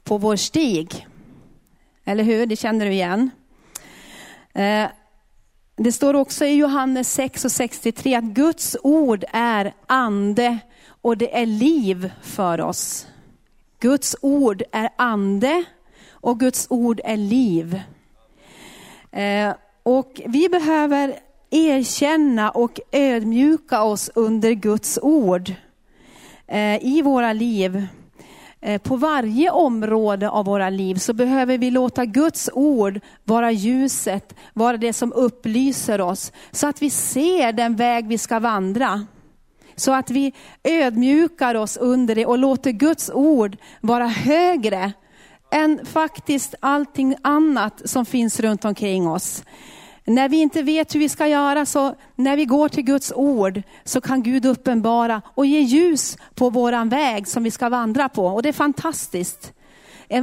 [0.04, 1.08] på vår stig.
[2.06, 2.46] Eller hur?
[2.46, 3.32] Det känner du igen.
[4.54, 4.88] Eh,
[5.76, 11.38] det står också i Johannes 6 och 63 att Guds ord är ande och det
[11.38, 13.08] är liv för oss.
[13.80, 15.64] Guds ord är ande
[16.24, 17.82] och Guds ord är liv.
[19.12, 21.20] Eh, och vi behöver
[21.52, 25.54] erkänna och ödmjuka oss under Guds ord
[26.48, 27.88] eh, i våra liv.
[28.62, 34.36] Eh, på varje område av våra liv så behöver vi låta Guds ord vara ljuset,
[34.54, 39.06] vara det som upplyser oss, så att vi ser den väg vi ska vandra.
[39.76, 40.34] Så att vi
[40.64, 44.94] ödmjukar oss under det och låter Guds ord vara högre
[45.54, 49.44] än faktiskt allting annat som finns runt omkring oss.
[50.06, 53.62] När vi inte vet hur vi ska göra, så när vi går till Guds ord,
[53.84, 58.26] så kan Gud uppenbara och ge ljus på våran väg som vi ska vandra på.
[58.26, 59.54] Och det är fantastiskt.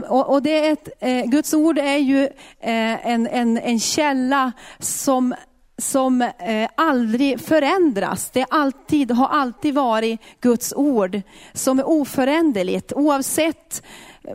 [0.09, 2.23] Och det är ett, eh, Guds ord är ju
[2.61, 5.35] eh, en, en, en källa som
[5.81, 8.31] som eh, aldrig förändras.
[8.31, 11.21] Det alltid, har alltid varit Guds ord
[11.53, 13.83] som är oföränderligt oavsett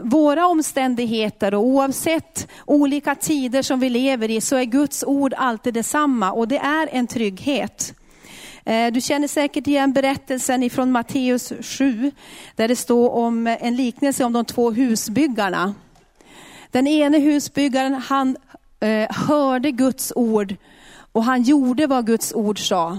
[0.01, 5.73] våra omständigheter och oavsett olika tider som vi lever i så är Guds ord alltid
[5.73, 7.93] detsamma och det är en trygghet.
[8.65, 12.12] Eh, du känner säkert igen berättelsen ifrån Matteus 7
[12.55, 15.73] där det står om en liknelse om de två husbyggarna.
[16.71, 18.38] Den ene husbyggaren han
[18.79, 20.55] eh, hörde Guds ord
[21.15, 22.97] och han gjorde vad Guds ord sa.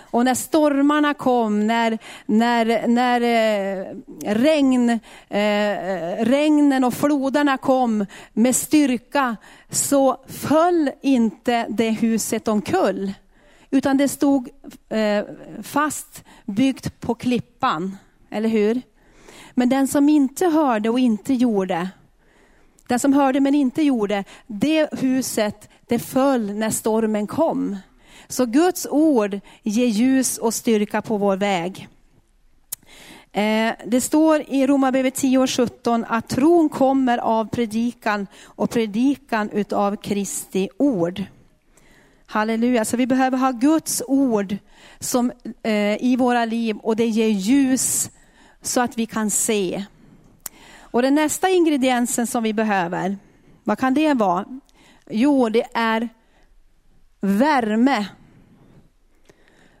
[0.00, 3.86] Och när stormarna kom, när, när, när eh,
[4.34, 4.90] regn,
[5.28, 9.36] eh, regnen och floderna kom med styrka,
[9.70, 13.12] så föll inte det huset omkull.
[13.70, 14.48] Utan det stod
[14.88, 15.24] eh,
[15.62, 17.96] fast byggt på klippan,
[18.30, 18.82] eller hur?
[19.54, 21.88] Men den som inte hörde och inte gjorde,
[22.86, 27.76] den som hörde men inte gjorde, det huset det föll när stormen kom.
[28.28, 31.88] Så Guds ord ger ljus och styrka på vår väg.
[33.32, 39.50] Eh, det står i Romarbrevet 10 och 17 att tron kommer av predikan och predikan
[39.50, 41.24] utav Kristi ord.
[42.26, 44.56] Halleluja, så vi behöver ha Guds ord
[44.98, 48.10] som, eh, i våra liv och det ger ljus
[48.62, 49.84] så att vi kan se.
[50.80, 53.16] Och den nästa ingrediensen som vi behöver,
[53.64, 54.60] vad kan det vara?
[55.10, 56.08] Jo, det är
[57.20, 58.06] värme.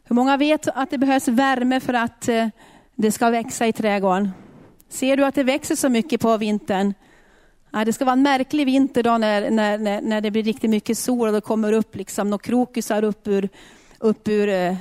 [0.04, 2.48] Hur många vet att det behövs värme för att eh,
[2.94, 4.30] det ska växa i trädgården?
[4.88, 6.94] Ser du att det växer så mycket på vintern?
[7.70, 10.98] Ja, det ska vara en märklig vinter då när, när, när det blir riktigt mycket
[10.98, 13.48] sol och det kommer upp liksom några krokusar upp ur,
[13.98, 14.76] upp ur eh,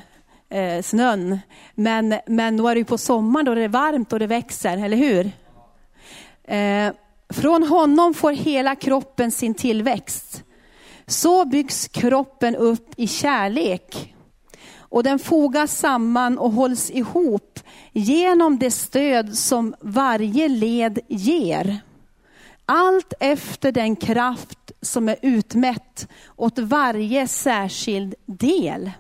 [0.50, 1.40] eh snön.
[1.76, 4.86] Men, men då är det ju på sommaren då det är varmt och det växer,
[4.86, 5.32] eller hur?
[6.44, 6.94] Eh,
[7.34, 10.44] från honom får hela kroppen sin tillväxt.
[11.08, 14.16] Så byggs kroppen upp i kärlek
[14.90, 17.60] och den fogas samman och hålls ihop
[17.92, 21.78] genom det stöd som varje led ger.
[22.66, 28.92] Allt efter den kraft som är utmätt åt varje särskild del.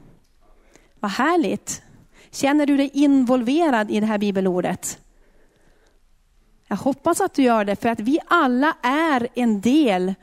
[1.00, 1.82] Vad härligt.
[2.32, 5.00] Känner du dig involverad i det här bibelordet?
[6.72, 10.14] Jag hoppas att du gör det, för att vi alla är en del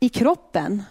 [0.00, 0.82] i kroppen.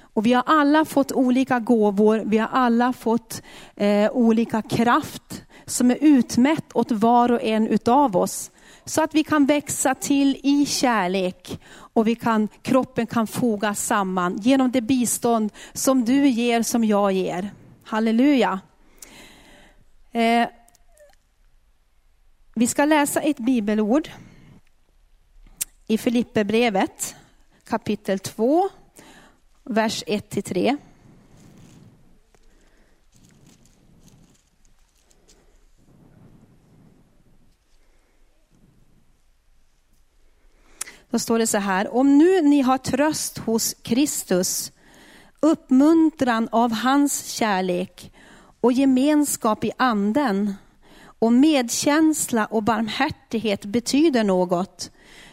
[0.00, 3.42] Och vi har alla fått olika gåvor, vi har alla fått
[3.76, 8.50] eh, olika kraft som är utmätt åt var och en utav oss.
[8.84, 14.36] Så att vi kan växa till i kärlek och vi kan, kroppen kan fogas samman
[14.36, 17.50] genom det bistånd som du ger, som jag ger.
[17.84, 18.60] Halleluja.
[20.12, 20.48] Eh,
[22.58, 24.08] vi ska läsa ett bibelord
[25.86, 27.16] i Filipperbrevet
[27.64, 28.68] kapitel 2,
[29.64, 30.76] vers 1-3.
[41.10, 44.72] Då står det så här, om nu ni har tröst hos Kristus,
[45.40, 48.12] uppmuntran av hans kärlek
[48.60, 50.54] och gemenskap i anden,
[51.18, 54.90] och medkänsla och barmhärtighet betyder något,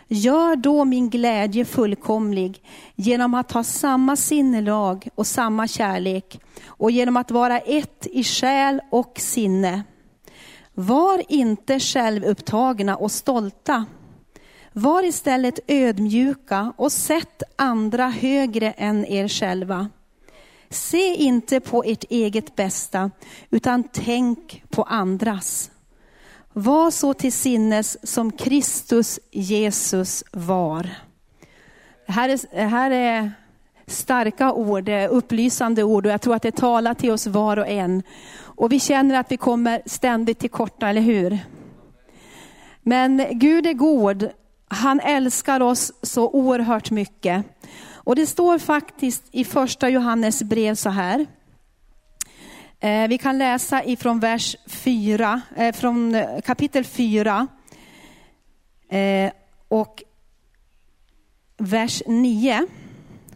[0.08, 2.64] gör då min glädje fullkomlig
[2.96, 8.82] genom att ha samma sinnelag och samma kärlek och genom att vara ett i själ
[8.92, 9.84] och sinne.
[10.74, 13.86] Var inte självupptagna och stolta.
[14.74, 19.90] Var istället ödmjuka och sätt andra högre än er själva.
[20.70, 23.12] Se inte på ert eget bästa,
[23.50, 25.72] utan tänk på andras.
[26.58, 30.90] Var så till sinnes som Kristus Jesus var.
[32.06, 33.32] Det här är, det här är
[33.88, 38.04] starka ord, upplysande ord och jag tror att det talar till oss var och en.
[38.38, 41.40] Och vi känner att vi kommer ständigt till korta, eller hur?
[42.82, 44.30] Men Gud är god.
[44.68, 47.46] Han älskar oss så oerhört mycket.
[47.94, 51.26] Och det står faktiskt i första Johannes brev så här.
[52.80, 57.48] Eh, vi kan läsa ifrån vers 4, eh, från eh, kapitel 4
[59.68, 60.04] och
[61.58, 62.68] vers 9.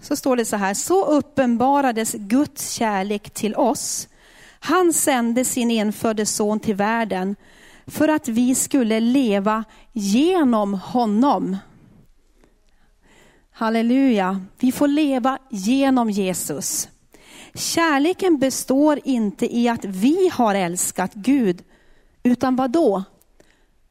[0.02, 4.08] Så står det så här, så uppenbarades Guds kärlek till oss.
[4.60, 7.36] Han sände sin enfödde son till världen
[7.88, 9.64] för att vi skulle leva
[9.94, 11.58] genom honom.
[13.52, 16.90] Halleluja, vi får leva genom Jesus.
[17.54, 21.64] Kärleken består inte i att vi har älskat Gud,
[22.24, 23.04] utan vad då?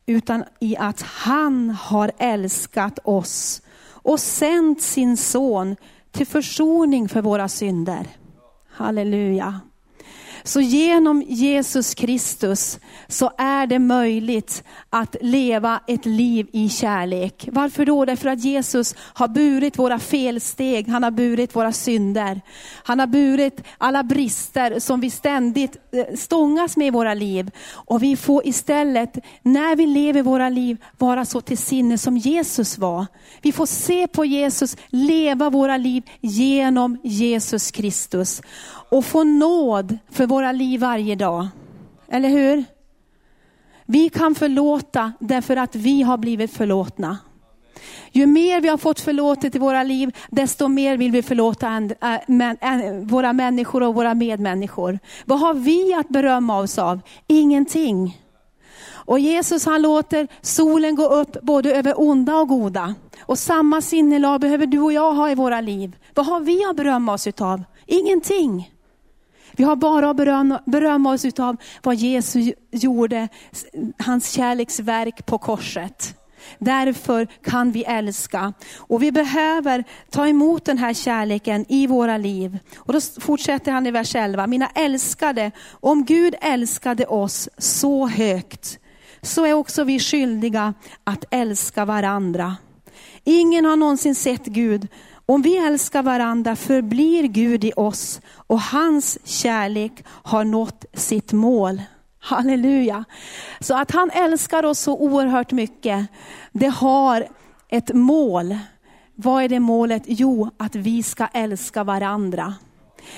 [0.07, 5.77] Utan i att han har älskat oss och sänt sin son
[6.11, 8.07] till försoning för våra synder.
[8.71, 9.61] Halleluja.
[10.43, 12.79] Så genom Jesus Kristus
[13.09, 17.49] så är det möjligt att leva ett liv i kärlek.
[17.53, 18.05] Varför då?
[18.05, 22.41] Därför att Jesus har burit våra felsteg, han har burit våra synder.
[22.83, 27.51] Han har burit alla brister som vi ständigt eh, stångas med i våra liv.
[27.71, 32.79] Och vi får istället, när vi lever våra liv, vara så till sinne som Jesus
[32.79, 33.07] var.
[33.43, 38.43] Vi får se på Jesus, leva våra liv genom Jesus Kristus
[38.89, 41.49] och få nåd för våra liv varje dag.
[42.09, 42.65] Eller hur?
[43.87, 47.19] Vi kan förlåta därför att vi har blivit förlåtna.
[48.13, 52.15] Ju mer vi har fått förlåtet i våra liv, desto mer vill vi förlåta äh,
[52.15, 54.99] äh, våra människor och våra medmänniskor.
[55.25, 57.01] Vad har vi att berömma oss av?
[57.27, 58.21] Ingenting.
[58.91, 62.95] Och Jesus han låter solen gå upp både över onda och goda.
[63.21, 65.97] Och samma sinnelag behöver du och jag ha i våra liv.
[66.15, 67.65] Vad har vi att berömma oss utav?
[67.87, 68.71] Ingenting.
[69.53, 73.29] Vi har bara att berömma, berömma oss av vad Jesus gjorde,
[73.99, 76.15] hans kärleksverk på korset.
[76.59, 78.53] Därför kan vi älska.
[78.77, 82.59] Och vi behöver ta emot den här kärleken i våra liv.
[82.77, 84.47] Och då fortsätter han i vers 11.
[84.47, 88.79] Mina älskade, om Gud älskade oss så högt,
[89.23, 90.75] så är också vi skyldiga
[91.05, 92.57] att älska varandra.
[93.25, 94.89] Ingen har någonsin sett Gud,
[95.29, 101.83] om vi älskar varandra förblir Gud i oss och hans kärlek har nått sitt mål.
[102.21, 103.05] Halleluja.
[103.61, 106.07] Så att han älskar oss så oerhört mycket,
[106.53, 107.27] det har
[107.69, 108.59] ett mål.
[109.15, 110.03] Vad är det målet?
[110.07, 112.55] Jo, att vi ska älska varandra.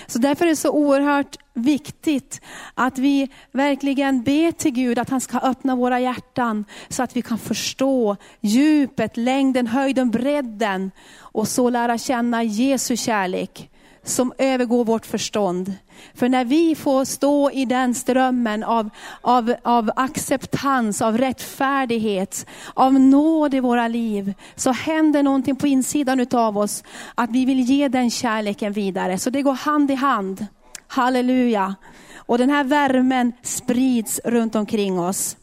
[0.07, 2.41] Så därför är det så oerhört viktigt
[2.75, 7.23] att vi verkligen ber till Gud att han ska öppna våra hjärtan så att vi
[7.23, 13.71] kan förstå djupet, längden, höjden, bredden och så lära känna Jesu kärlek
[14.05, 15.75] som övergår vårt förstånd.
[16.15, 18.91] För när vi får stå i den strömmen av,
[19.21, 26.27] av, av acceptans, av rättfärdighet, av nåd i våra liv, så händer någonting på insidan
[26.33, 26.85] av oss,
[27.15, 29.19] att vi vill ge den kärleken vidare.
[29.19, 30.47] Så det går hand i hand.
[30.87, 31.75] Halleluja.
[32.17, 35.37] Och den här värmen sprids runt omkring oss.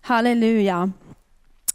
[0.00, 0.92] Halleluja.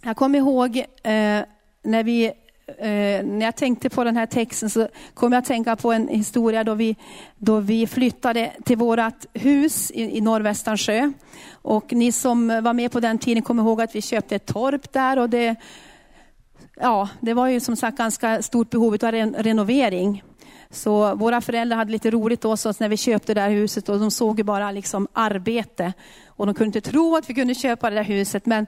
[0.04, 1.42] Jag kommer ihåg eh,
[1.84, 2.32] när vi
[2.68, 6.08] eh, när jag tänkte på den här texten så kom jag att tänka på en
[6.08, 6.96] historia då vi,
[7.38, 11.12] då vi flyttade till vårt hus i, i Norrvästansjö.
[11.52, 14.94] Och ni som var med på den tiden kommer ihåg att vi köpte ett torp
[14.94, 15.56] där och det,
[16.80, 20.24] ja, det var ju som sagt ganska stort behov av ren, renovering.
[20.70, 24.00] Så våra föräldrar hade lite roligt hos oss när vi köpte det här huset och
[24.00, 25.94] de såg ju bara liksom arbete.
[26.38, 28.46] Och de kunde inte tro att vi kunde köpa det där huset.
[28.46, 28.68] Men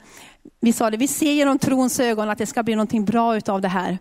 [0.59, 3.61] vi sa det, vi ser genom trons ögon att det ska bli någonting bra utav
[3.61, 3.97] det här.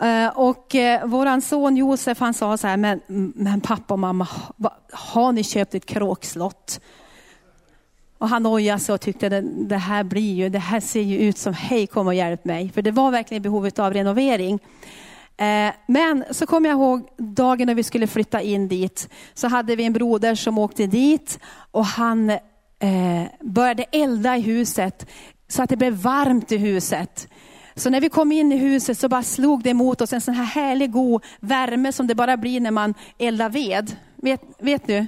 [0.00, 3.00] Eh, och eh, våran son Josef han sa så här, men,
[3.34, 4.28] men pappa och mamma,
[4.92, 6.80] har ni köpt ett kråkslott?
[8.18, 11.18] Och han ojade sig och tyckte det, det här blir ju, det här ser ju
[11.18, 12.70] ut som, hej kom och hjälp mig.
[12.74, 14.60] För det var verkligen behovet av renovering.
[15.36, 19.08] Eh, men så kommer jag ihåg dagen när vi skulle flytta in dit.
[19.34, 21.38] Så hade vi en broder som åkte dit
[21.70, 22.38] och han
[22.78, 25.06] eh, började elda i huset
[25.48, 27.28] så att det blev varmt i huset.
[27.74, 30.34] Så när vi kom in i huset så bara slog det emot oss en sån
[30.34, 33.96] här härlig god värme som det bara blir när man eldar ved.
[34.16, 35.06] Vet, vet du?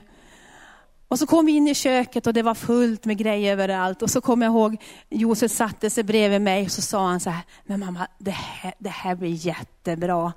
[1.11, 4.03] Och så kom vi in i köket och det var fullt med grejer överallt.
[4.03, 4.77] Och så kommer jag ihåg,
[5.09, 8.75] Josef satte sig bredvid mig och så sa han så här, men mamma, det här,
[8.79, 10.33] det här blir jättebra.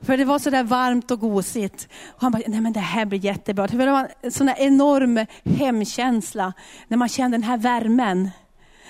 [0.00, 1.88] För det var så där varmt och gosigt.
[2.08, 3.66] Och han bara, nej men det här blir jättebra.
[3.66, 6.52] Det var en sån där enorm hemkänsla,
[6.88, 8.30] när man kände den här värmen.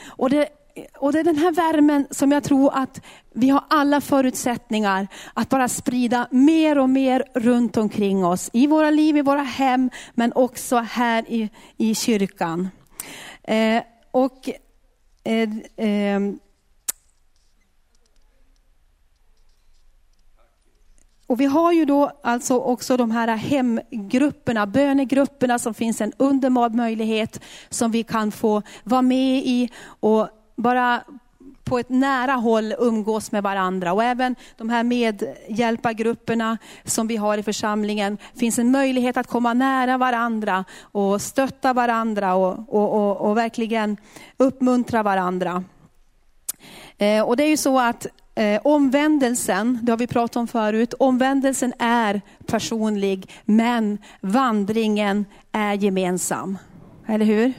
[0.07, 0.49] Och det,
[0.99, 3.01] och det är den här värmen som jag tror att
[3.35, 8.51] vi har alla förutsättningar att bara sprida mer och mer runt omkring oss.
[8.53, 12.69] I våra liv, i våra hem, men också här i, i kyrkan.
[13.43, 14.51] Eh, och
[15.25, 15.51] eh,
[15.87, 16.21] eh,
[21.29, 26.71] Och vi har ju då alltså också de här hemgrupperna, bönegrupperna som finns en underbar
[26.71, 29.71] möjlighet som vi kan få vara med i
[30.01, 30.29] och
[30.59, 31.03] bara
[31.65, 33.93] på ett nära håll umgås med varandra.
[33.93, 39.55] Och även de här medhjälpargrupperna som vi har i församlingen, finns en möjlighet att komma
[39.55, 43.97] nära varandra och stötta varandra och, och, och, och verkligen
[44.37, 45.65] uppmuntra varandra.
[46.99, 50.95] Eh, och det är ju så att eh, omvändelsen, det har vi pratat om förut,
[50.99, 56.59] omvändelsen är personlig, men vandringen är gemensam.
[57.07, 57.53] Eller hur?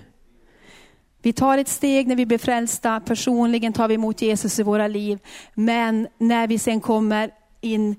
[1.21, 4.87] Vi tar ett steg när vi blir frälsta, personligen tar vi emot Jesus i våra
[4.87, 5.19] liv.
[5.53, 7.95] Men när vi sen kommer in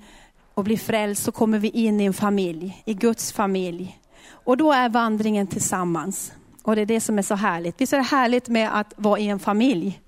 [0.54, 3.98] och blir frälst så kommer vi in i en familj, i Guds familj.
[4.30, 6.32] Och då är vandringen tillsammans.
[6.62, 7.80] Och det är det som är så härligt.
[7.80, 10.00] Visst är det härligt med att vara i en familj?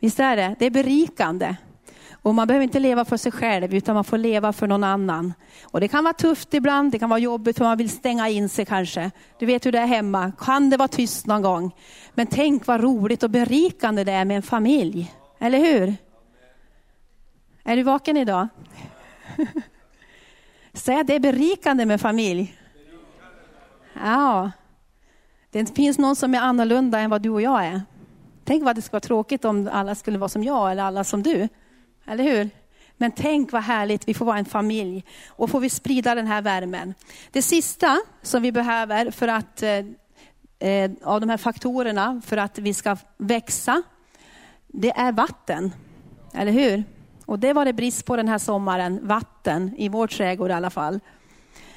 [0.00, 0.54] Visst är det?
[0.58, 1.56] Det är berikande.
[2.26, 5.34] Och man behöver inte leva för sig själv, utan man får leva för någon annan.
[5.62, 8.48] Och det kan vara tufft ibland, det kan vara jobbigt för man vill stänga in
[8.48, 9.10] sig kanske.
[9.38, 11.74] Du vet hur det är hemma, kan det vara tyst någon gång?
[12.14, 15.94] Men tänk vad roligt och berikande det är med en familj, eller hur?
[17.64, 18.48] Är du vaken idag?
[20.72, 22.56] Säg att det är berikande med familj.
[24.04, 24.50] Ja.
[25.50, 27.82] Det finns någon som är annorlunda än vad du och jag är.
[28.44, 31.22] Tänk vad det skulle vara tråkigt om alla skulle vara som jag eller alla som
[31.22, 31.48] du.
[32.06, 32.50] Eller hur?
[32.96, 36.42] Men tänk vad härligt, vi får vara en familj och får vi sprida den här
[36.42, 36.94] värmen.
[37.30, 39.78] Det sista som vi behöver för att, eh,
[40.68, 43.82] eh, av de här faktorerna för att vi ska växa,
[44.66, 45.72] det är vatten.
[46.34, 46.84] Eller hur?
[47.26, 50.70] Och det var det brist på den här sommaren, vatten, i vår trädgård i alla
[50.70, 51.00] fall.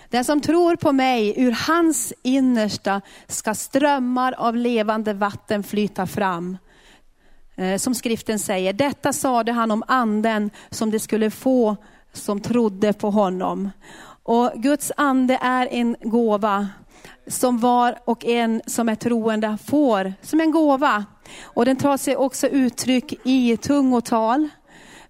[0.09, 6.57] Den som tror på mig, ur hans innersta ska strömmar av levande vatten flyta fram.
[7.59, 11.75] Eh, som skriften säger, detta sade han om anden som det skulle få
[12.13, 13.69] som trodde på honom.
[14.23, 16.67] Och Guds ande är en gåva
[17.27, 21.05] som var och en som är troende får som en gåva.
[21.43, 24.49] Och den tar sig också uttryck i tungotal,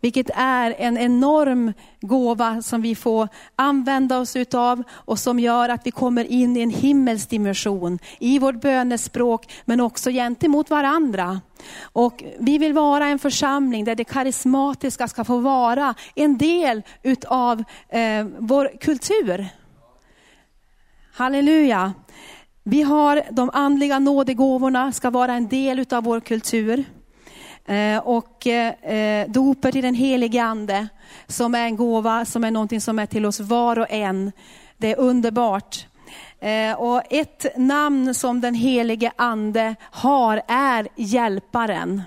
[0.01, 5.81] vilket är en enorm gåva som vi får använda oss utav och som gör att
[5.85, 11.41] vi kommer in i en himmelsk dimension i vårt bönespråk men också gentemot varandra.
[11.81, 17.63] Och vi vill vara en församling där det karismatiska ska få vara en del utav
[17.89, 19.47] eh, vår kultur.
[21.13, 21.93] Halleluja.
[22.63, 26.85] Vi har de andliga nådegåvorna, ska vara en del utav vår kultur.
[27.69, 30.87] Eh, och eh, dopet i den helige ande,
[31.27, 34.31] som är en gåva, som är någonting som är till oss var och en.
[34.77, 35.87] Det är underbart.
[36.39, 42.01] Eh, och ett namn som den helige ande har är hjälparen.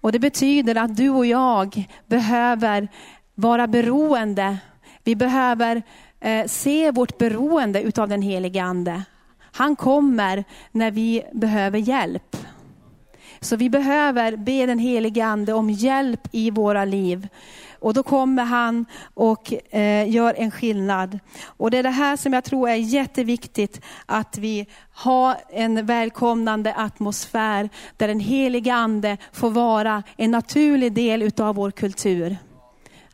[0.00, 2.88] Och det betyder att du och jag behöver
[3.34, 4.56] vara beroende.
[5.04, 5.82] Vi behöver
[6.46, 9.02] se vårt beroende utav den helige ande.
[9.52, 12.36] Han kommer när vi behöver hjälp.
[13.40, 17.28] Så vi behöver be den helige ande om hjälp i våra liv.
[17.80, 21.18] Och då kommer han och eh, gör en skillnad.
[21.44, 26.74] Och det är det här som jag tror är jätteviktigt, att vi har en välkomnande
[26.74, 32.36] atmosfär där den helige ande får vara en naturlig del utav vår kultur.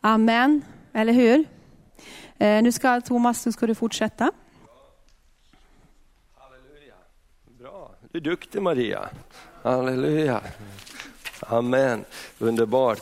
[0.01, 0.61] Amen,
[0.93, 1.45] eller hur?
[2.37, 4.31] Eh, nu ska Thomas, nu ska du fortsätta.
[6.35, 6.95] Halleluja.
[7.59, 9.09] Bra, du är duktig Maria.
[9.67, 10.41] Halleluja.
[11.39, 12.05] Amen,
[12.39, 12.99] underbart.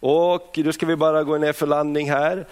[0.00, 2.46] Och då ska vi bara gå ner för landning här.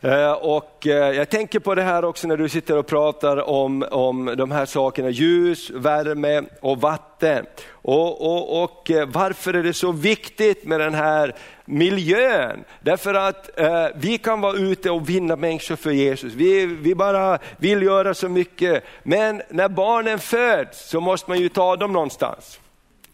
[0.00, 3.84] Eh, och eh, jag tänker på det här också när du sitter och pratar om,
[3.90, 7.46] om de här sakerna, ljus, värme och vatten.
[7.70, 11.34] Och, och, och eh, varför är det så viktigt med den här
[11.64, 12.64] miljön?
[12.80, 16.32] Därför att eh, vi kan vara ute och vinna människor för Jesus.
[16.32, 18.84] Vi, vi bara vill göra så mycket.
[19.02, 22.58] Men när barnen föds så måste man ju ta dem någonstans.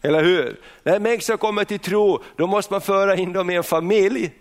[0.01, 0.59] Eller hur?
[0.83, 4.31] När människor kommer till tro, då måste man föra in dem i en familj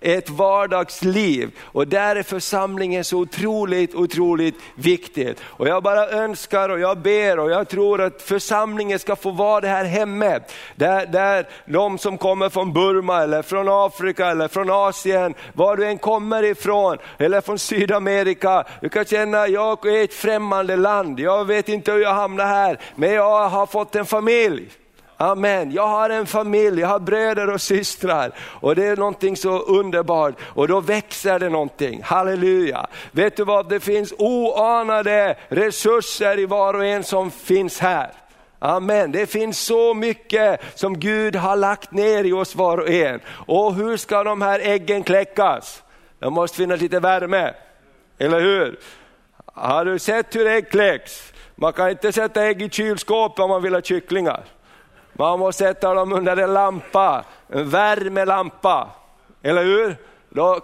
[0.00, 5.40] ett vardagsliv och där är församlingen så otroligt, otroligt viktigt.
[5.44, 9.60] Och jag bara önskar och jag ber och jag tror att församlingen ska få vara
[9.60, 10.52] det här hemmet.
[10.76, 15.86] Där, där de som kommer från Burma eller från Afrika eller från Asien, var du
[15.86, 21.44] än kommer ifrån, eller från Sydamerika, du kan känna, jag är ett främmande land, jag
[21.44, 24.68] vet inte hur jag hamnar här, men jag har fått en familj.
[25.20, 25.72] Amen.
[25.72, 30.34] Jag har en familj, jag har bröder och systrar och det är någonting så underbart
[30.42, 32.02] och då växer det någonting.
[32.02, 32.86] Halleluja.
[33.10, 38.10] Vet du vad, det finns oanade resurser i var och en som finns här.
[38.58, 39.12] Amen.
[39.12, 43.20] Det finns så mycket som Gud har lagt ner i oss var och en.
[43.28, 45.82] Och hur ska de här äggen kläckas?
[46.18, 47.54] Det måste finnas lite värme,
[48.18, 48.78] eller hur?
[49.44, 51.32] Har du sett hur ägg kläcks?
[51.54, 54.44] Man kan inte sätta ägg i kylskåpet om man vill ha kycklingar.
[55.18, 58.88] Man måste sätta dem under en lampa, en värmelampa.
[59.42, 59.96] Eller hur?
[60.28, 60.60] Då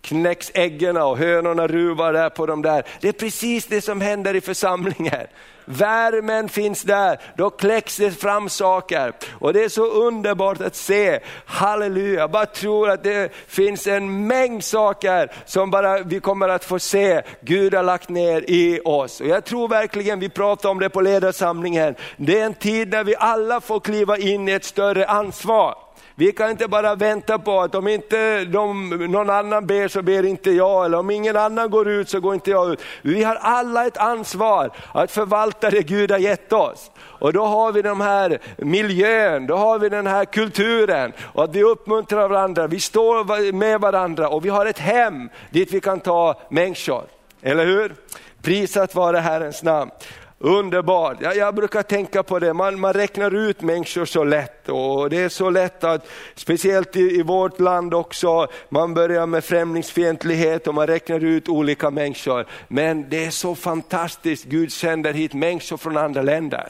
[0.00, 2.86] knäcks äggen och hönorna ruvar där på dem där.
[3.00, 5.26] Det är precis det som händer i församlingen.
[5.66, 9.12] Värmen finns där, då kläcks det fram saker.
[9.38, 14.26] Och det är så underbart att se, halleluja, jag bara tror att det finns en
[14.26, 19.20] mängd saker som bara vi kommer att få se, Gud har lagt ner i oss.
[19.20, 23.04] Och jag tror verkligen, vi pratar om det på ledarsamlingen, det är en tid när
[23.04, 25.85] vi alla får kliva in i ett större ansvar.
[26.18, 30.26] Vi kan inte bara vänta på att om inte de, någon annan ber så ber
[30.26, 32.80] inte jag, eller om ingen annan går ut så går inte jag ut.
[33.02, 36.90] Vi har alla ett ansvar att förvalta det Gud har gett oss.
[36.98, 41.54] Och då har vi den här miljön, då har vi den här kulturen och att
[41.54, 46.00] vi uppmuntrar varandra, vi står med varandra och vi har ett hem dit vi kan
[46.00, 47.04] ta människor.
[47.42, 47.94] Eller hur?
[48.42, 49.90] Prisat vare Herrens namn.
[50.38, 55.10] Underbart, jag, jag brukar tänka på det, man, man räknar ut människor så lätt och
[55.10, 60.66] det är så lätt att, speciellt i, i vårt land också, man börjar med främlingsfientlighet
[60.66, 62.46] och man räknar ut olika människor.
[62.68, 66.68] Men det är så fantastiskt, Gud sänder hit människor från andra länder.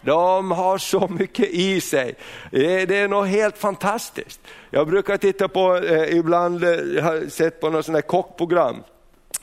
[0.00, 2.14] De har så mycket i sig.
[2.50, 4.40] Det är något helt fantastiskt.
[4.70, 8.76] Jag brukar titta på, eh, ibland, har jag har sett på något sånt här kockprogram,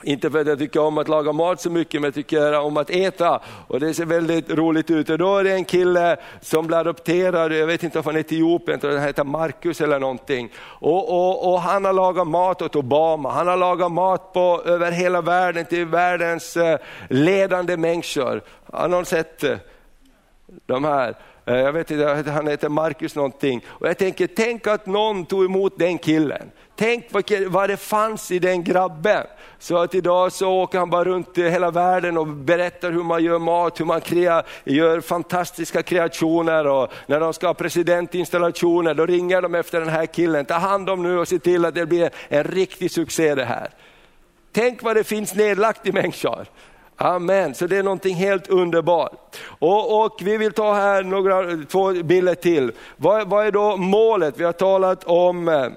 [0.04, 2.76] inte för att jag tycker om att laga mat så mycket, men jag tycker om
[2.76, 3.40] att äta.
[3.66, 5.10] Och det ser väldigt roligt ut.
[5.10, 8.20] Och då är det en kille som blir adopterad, jag vet inte om han är
[8.20, 10.52] Etiopien, han heter Markus eller någonting.
[10.60, 14.92] Och, och, och, han har lagat mat åt Obama, han har lagat mat på, över
[14.92, 16.78] hela världen till världens eh,
[17.08, 18.42] ledande människor.
[18.72, 19.56] Har någon sett eh,
[20.66, 21.16] de här?
[21.44, 23.64] Eh, jag vet inte, han heter Marcus någonting.
[23.68, 26.50] Och jag tänker, tänk att någon tog emot den killen.
[26.76, 27.06] Tänk
[27.48, 29.26] vad det fanns i den grabben.
[29.58, 33.24] Så att idag så åker han bara runt i hela världen och berättar hur man
[33.24, 39.06] gör mat, hur man krea, gör fantastiska kreationer och när de ska ha presidentinstallationer då
[39.06, 40.44] ringer de efter den här killen.
[40.44, 43.70] Ta hand om nu och se till att det blir en riktig succé det här.
[44.52, 46.46] Tänk vad det finns nedlagt i människor.
[47.02, 49.36] Amen, så det är någonting helt underbart.
[49.58, 52.72] Och, och vi vill ta här några, två bilder till.
[52.96, 54.34] Vad, vad är då målet?
[54.38, 55.68] Vi har talat om eh,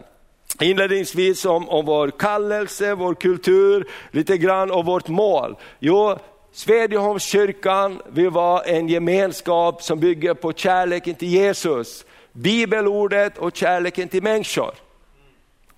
[0.59, 5.55] inledningsvis om, om vår kallelse, vår kultur, lite grann om vårt mål.
[5.79, 6.17] Jo,
[6.51, 14.23] Svedjeholmskyrkan vill vara en gemenskap som bygger på kärleken till Jesus, bibelordet och kärleken till
[14.23, 14.71] människor.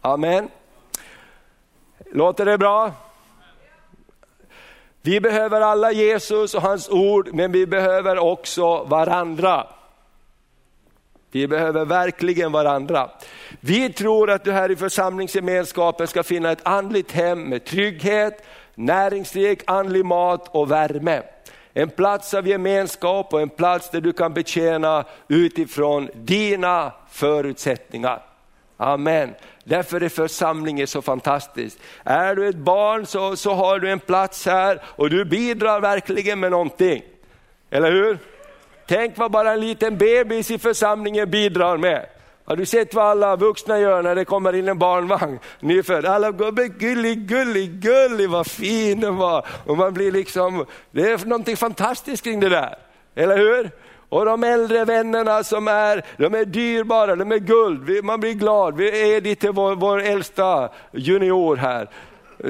[0.01, 0.49] Amen.
[2.11, 2.91] Låter det bra?
[5.07, 9.67] Vi behöver alla Jesus och hans ord, men vi behöver också varandra.
[11.31, 13.09] Vi behöver verkligen varandra.
[13.59, 18.45] Vi tror att du här i församlingsgemenskapen ska finna ett andligt hem med trygghet,
[18.75, 21.21] näringsrik andlig mat och värme.
[21.73, 28.21] En plats av gemenskap och en plats där du kan betjäna utifrån dina förutsättningar.
[28.77, 29.33] Amen.
[29.67, 31.77] Därför är församlingen så fantastisk.
[32.03, 36.39] Är du ett barn så, så har du en plats här och du bidrar verkligen
[36.39, 37.03] med någonting.
[37.69, 38.17] Eller hur?
[38.87, 42.05] Tänk vad bara en liten bebis i församlingen bidrar med.
[42.45, 45.39] Har du sett vad alla vuxna gör när det kommer in en barnvagn?
[45.59, 46.05] Nyfödd.
[46.05, 49.45] Alla går med gullig, gullig, gullig, vad fin den var.
[49.65, 52.77] Och man blir liksom, det är någonting fantastiskt kring det där.
[53.15, 53.71] Eller hur?
[54.09, 58.03] Och de äldre vännerna som är, de är dyrbara, de är guld.
[58.03, 58.77] Man blir glad.
[58.77, 61.89] Vi är lite vår, vår äldsta junior här.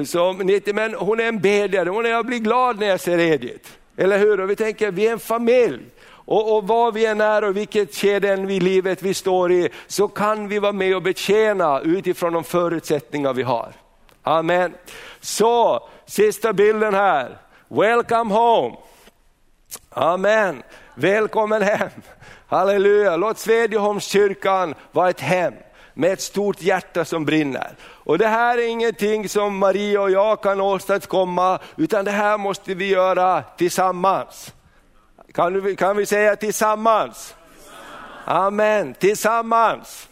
[0.04, 0.36] som
[0.74, 3.70] men hon är en bedjare, hon är, jag blir glad när jag ser Edith.
[3.96, 4.40] Eller hur?
[4.40, 5.80] Och vi tänker, vi är en familj.
[6.28, 10.08] Och, och vad vi än är och vilket skede i livet vi står i, så
[10.08, 13.72] kan vi vara med och betjäna utifrån de förutsättningar vi har.
[14.22, 14.74] Amen.
[15.20, 17.38] Så, sista bilden här.
[17.68, 18.76] Welcome home.
[19.90, 20.62] Amen.
[21.00, 21.90] Välkommen hem.
[22.46, 23.16] Halleluja.
[23.16, 25.54] Låt Svedjeholmskyrkan vara ett hem
[25.94, 27.70] med ett stort hjärta som brinner.
[27.80, 32.74] Och det här är ingenting som Maria och jag kan åstadkomma, utan det här måste
[32.74, 34.54] vi göra tillsammans.
[35.34, 37.34] Kan, du, kan vi säga tillsammans?
[38.24, 40.07] Amen, tillsammans.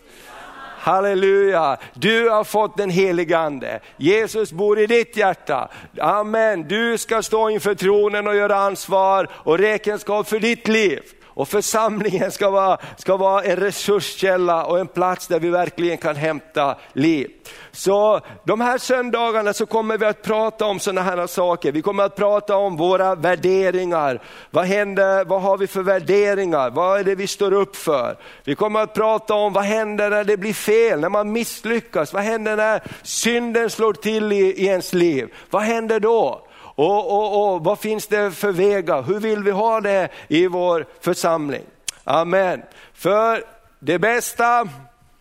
[0.86, 3.80] Halleluja, du har fått den helige ande.
[3.96, 5.68] Jesus bor i ditt hjärta.
[5.98, 11.02] Amen, du ska stå inför tronen och göra ansvar och räkenskap för ditt liv.
[11.36, 16.16] Och församlingen ska vara, ska vara en resurskälla och en plats där vi verkligen kan
[16.16, 17.30] hämta liv.
[17.72, 21.72] Så de här söndagarna så kommer vi att prata om sådana här saker.
[21.72, 24.22] Vi kommer att prata om våra värderingar.
[24.50, 26.70] Vad händer, vad har vi för värderingar?
[26.70, 28.16] Vad är det vi står upp för?
[28.44, 32.12] Vi kommer att prata om vad händer när det blir fel, när man misslyckas?
[32.12, 35.34] Vad händer när synden slår till i, i ens liv?
[35.50, 36.45] Vad händer då?
[36.76, 39.02] Och, och, och vad finns det för vägar?
[39.02, 41.64] Hur vill vi ha det i vår församling?
[42.04, 42.62] Amen.
[42.94, 43.44] För
[43.78, 44.68] det bästa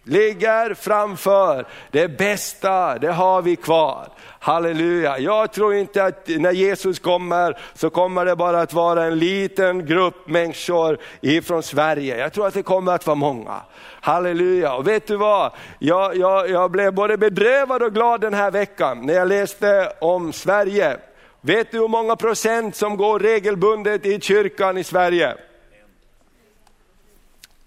[0.03, 1.65] ligger framför.
[1.91, 4.07] Det bästa, det har vi kvar.
[4.39, 5.19] Halleluja.
[5.19, 9.85] Jag tror inte att när Jesus kommer så kommer det bara att vara en liten
[9.85, 12.17] grupp människor ifrån Sverige.
[12.17, 13.61] Jag tror att det kommer att vara många.
[14.01, 14.73] Halleluja.
[14.73, 15.51] Och vet du vad?
[15.79, 20.33] Jag, jag, jag blev både bedrövad och glad den här veckan när jag läste om
[20.33, 20.97] Sverige.
[21.45, 25.37] Vet du hur många procent som går regelbundet i kyrkan i Sverige?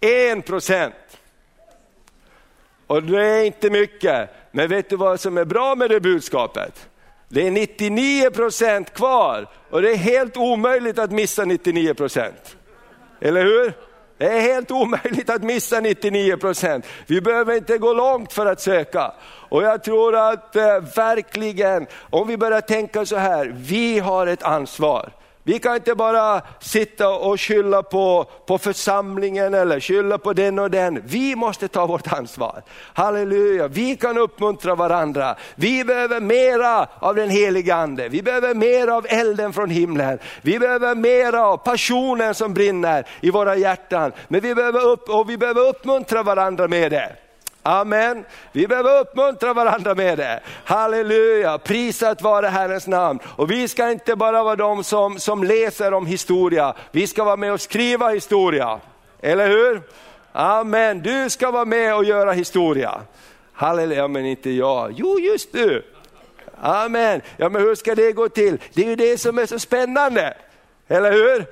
[0.01, 0.95] En procent.
[2.87, 6.89] Och det är inte mycket, men vet du vad som är bra med det budskapet?
[7.29, 12.57] Det är 99 procent kvar och det är helt omöjligt att missa 99 procent.
[13.21, 13.73] Eller hur?
[14.19, 16.87] Det är helt omöjligt att missa 99 procent.
[17.07, 19.13] Vi behöver inte gå långt för att söka.
[19.49, 24.43] Och jag tror att eh, verkligen, om vi börjar tänka så här, vi har ett
[24.43, 25.13] ansvar.
[25.49, 30.71] Vi kan inte bara sitta och skylla på, på församlingen eller skylla på den och
[30.71, 31.03] den.
[31.07, 32.63] Vi måste ta vårt ansvar.
[32.95, 35.37] Halleluja, vi kan uppmuntra varandra.
[35.55, 38.09] Vi behöver mera av den heliga ande.
[38.09, 40.19] Vi behöver mera av elden från himlen.
[40.43, 44.13] Vi behöver mera av passionen som brinner i våra hjärtan.
[44.29, 47.28] Men vi behöver, upp, och vi behöver uppmuntra varandra med det.
[47.69, 48.25] Amen.
[48.53, 50.41] Vi behöver uppmuntra varandra med det.
[50.65, 53.19] Halleluja, prisat vare Herrens namn.
[53.27, 57.37] Och vi ska inte bara vara de som, som läser om historia, vi ska vara
[57.37, 58.81] med och skriva historia.
[59.21, 59.83] Eller hur?
[60.33, 63.01] Amen, du ska vara med och göra historia.
[63.53, 64.93] Halleluja, men inte jag.
[64.97, 65.85] Jo, just du.
[66.61, 67.21] Amen.
[67.37, 68.59] Ja, men hur ska det gå till?
[68.75, 70.35] Det är ju det som är så spännande.
[70.89, 71.47] Eller hur?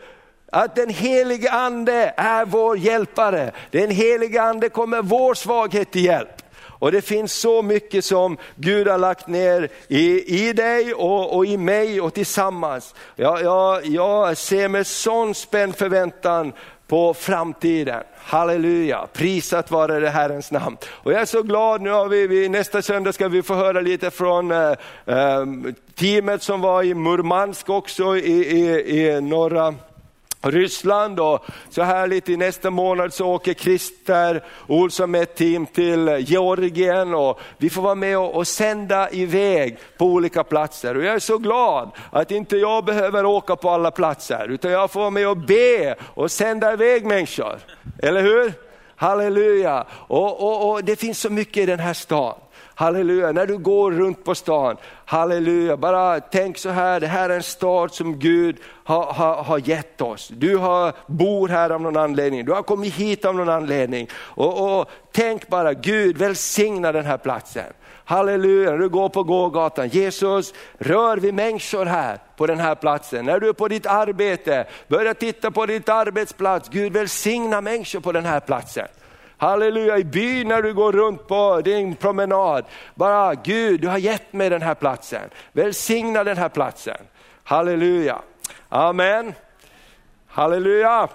[0.52, 3.52] Att den helige ande är vår hjälpare.
[3.70, 6.42] Den helige ande kommer vår svaghet till hjälp.
[6.78, 11.46] Och det finns så mycket som Gud har lagt ner i, i dig och, och
[11.46, 12.94] i mig och tillsammans.
[13.16, 16.52] Jag, jag, jag ser med sån spänd förväntan
[16.86, 18.02] på framtiden.
[18.16, 20.76] Halleluja, prisat vare det Herrens namn.
[20.86, 23.80] Och jag är så glad, nu har vi, vi nästa söndag ska vi få höra
[23.80, 24.72] lite från eh,
[25.06, 25.44] eh
[25.94, 29.74] teamet som var i Murmansk också i, i, i norra
[30.50, 35.66] Ryssland och så här lite i nästa månad så åker Christer Olsson med ett team
[35.66, 40.96] till Georgien och vi får vara med och, och sända iväg på olika platser.
[40.96, 44.90] Och jag är så glad att inte jag behöver åka på alla platser utan jag
[44.90, 47.58] får vara med och be och sända iväg människor.
[48.02, 48.52] Eller hur?
[48.96, 49.86] Halleluja!
[49.90, 52.45] Och, och, och det finns så mycket i den här staden.
[52.78, 57.36] Halleluja, när du går runt på stan, halleluja, bara tänk så här, det här är
[57.36, 60.28] en stad som Gud har, har, har gett oss.
[60.28, 64.08] Du har, bor här av någon anledning, du har kommit hit av någon anledning.
[64.14, 67.72] Och, och tänk bara, Gud välsigna den här platsen.
[68.04, 73.24] Halleluja, när du går på gågatan, Jesus rör vi människor här på den här platsen.
[73.24, 78.12] När du är på ditt arbete, börja titta på ditt arbetsplats, Gud välsigna människor på
[78.12, 78.86] den här platsen.
[79.38, 82.64] Halleluja, i byn när du går runt på din promenad.
[82.94, 85.30] Bara Gud, du har gett mig den här platsen.
[85.52, 86.98] Välsigna den här platsen.
[87.44, 88.22] Halleluja.
[88.68, 89.34] Amen.
[90.26, 91.08] Halleluja.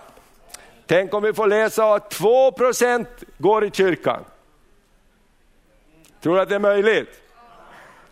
[0.88, 3.06] Tänk om vi får läsa att 2%
[3.38, 4.24] går i kyrkan.
[6.22, 7.22] Tror du att det är möjligt?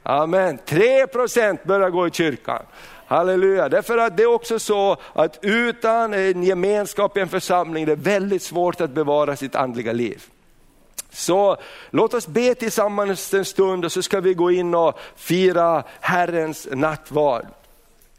[0.04, 0.60] Amen.
[0.66, 2.66] 3% börjar gå i kyrkan.
[3.10, 7.92] Halleluja, därför att det är också så att utan en gemenskap i en församling det
[7.92, 10.24] är väldigt svårt att bevara sitt andliga liv.
[11.12, 11.58] Så
[11.90, 16.68] låt oss be tillsammans en stund och så ska vi gå in och fira Herrens
[16.72, 17.46] nattvard.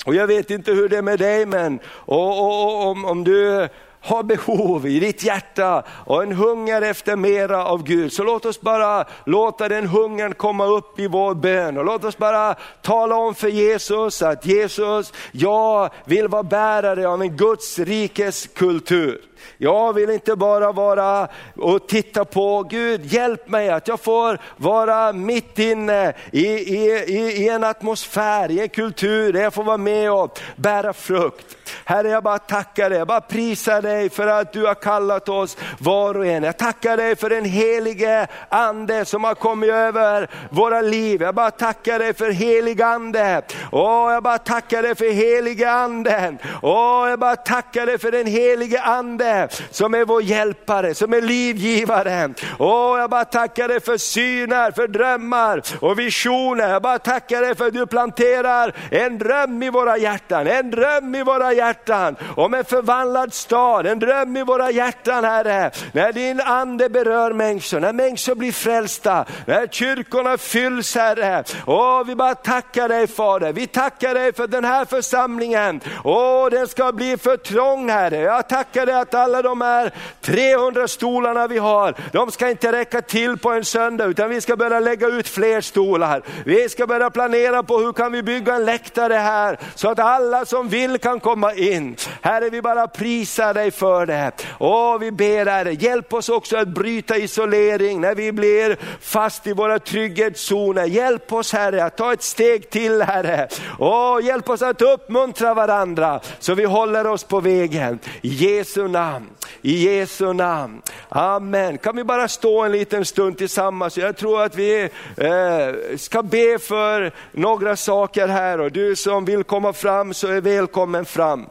[0.07, 3.25] Och jag vet inte hur det är med dig, men och, och, och, om, om
[3.25, 3.69] du
[4.01, 8.61] har behov i ditt hjärta och en hunger efter mera av Gud, så låt oss
[8.61, 13.35] bara låta den hungern komma upp i vår bön och låt oss bara tala om
[13.35, 19.30] för Jesus att Jesus, jag vill vara bärare av en Guds rikes kultur.
[19.59, 25.13] Jag vill inte bara vara och titta på, Gud hjälp mig att jag får vara
[25.13, 30.13] mitt inne i, i, i, en atmosfär, i en kultur där jag får vara med
[30.13, 31.57] och bära frukt.
[31.85, 35.57] Herre jag bara tackar dig, jag bara prisar dig för att du har kallat oss
[35.79, 36.43] var och en.
[36.43, 41.23] Jag tackar dig för den helige ande som har kommit över våra liv.
[41.23, 43.43] Jag bara tackar dig för helig ande.
[43.73, 46.39] Åh, jag bara tackar dig för helige anden.
[46.63, 49.30] Åh, jag bara tackar dig för den helige ande
[49.71, 52.35] som är vår hjälpare, som är livgivare.
[52.59, 56.69] Åh, jag bara tackar dig för syner, för drömmar och visioner.
[56.69, 61.15] Jag bara tackar dig för att du planterar en dröm i våra hjärtan, en dröm
[61.15, 65.71] i våra hjärtan om en förvandlad stad, en dröm i våra hjärtan Herre.
[65.93, 71.45] När din ande berör människor, när människor blir frälsta, när kyrkorna fylls Herre.
[71.67, 75.81] Åh, vi bara tackar dig Fader, vi tackar dig för den här församlingen.
[76.05, 78.17] Åh, den ska bli för trång Herre.
[78.17, 83.03] Jag tackar dig att alla de här 300 stolarna vi har, de ska inte räcka
[83.03, 86.23] till på en söndag, utan vi ska börja lägga ut fler stolar.
[86.45, 90.45] Vi ska börja planera på hur kan vi bygga en läktare här, så att alla
[90.45, 91.97] som vill kan komma in.
[92.23, 94.33] Herre, vi bara prisar dig för det.
[94.59, 99.53] Och vi ber Herre, hjälp oss också att bryta isolering när vi blir fast i
[99.53, 100.85] våra trygghetszoner.
[100.85, 103.49] Hjälp oss Herre att ta ett steg till Herre.
[103.79, 107.99] Åh hjälp oss att uppmuntra varandra så vi håller oss på vägen.
[108.23, 109.27] I Jesu namn namn.
[109.63, 110.83] I Jesu namn.
[111.09, 111.79] Amen.
[111.79, 113.99] Kan vi bara stå en liten stund tillsammans?
[113.99, 114.83] Jag tror att vi
[115.17, 120.41] eh, ska be för några saker här och du som vill komma fram så är
[120.41, 121.47] välkommen fram.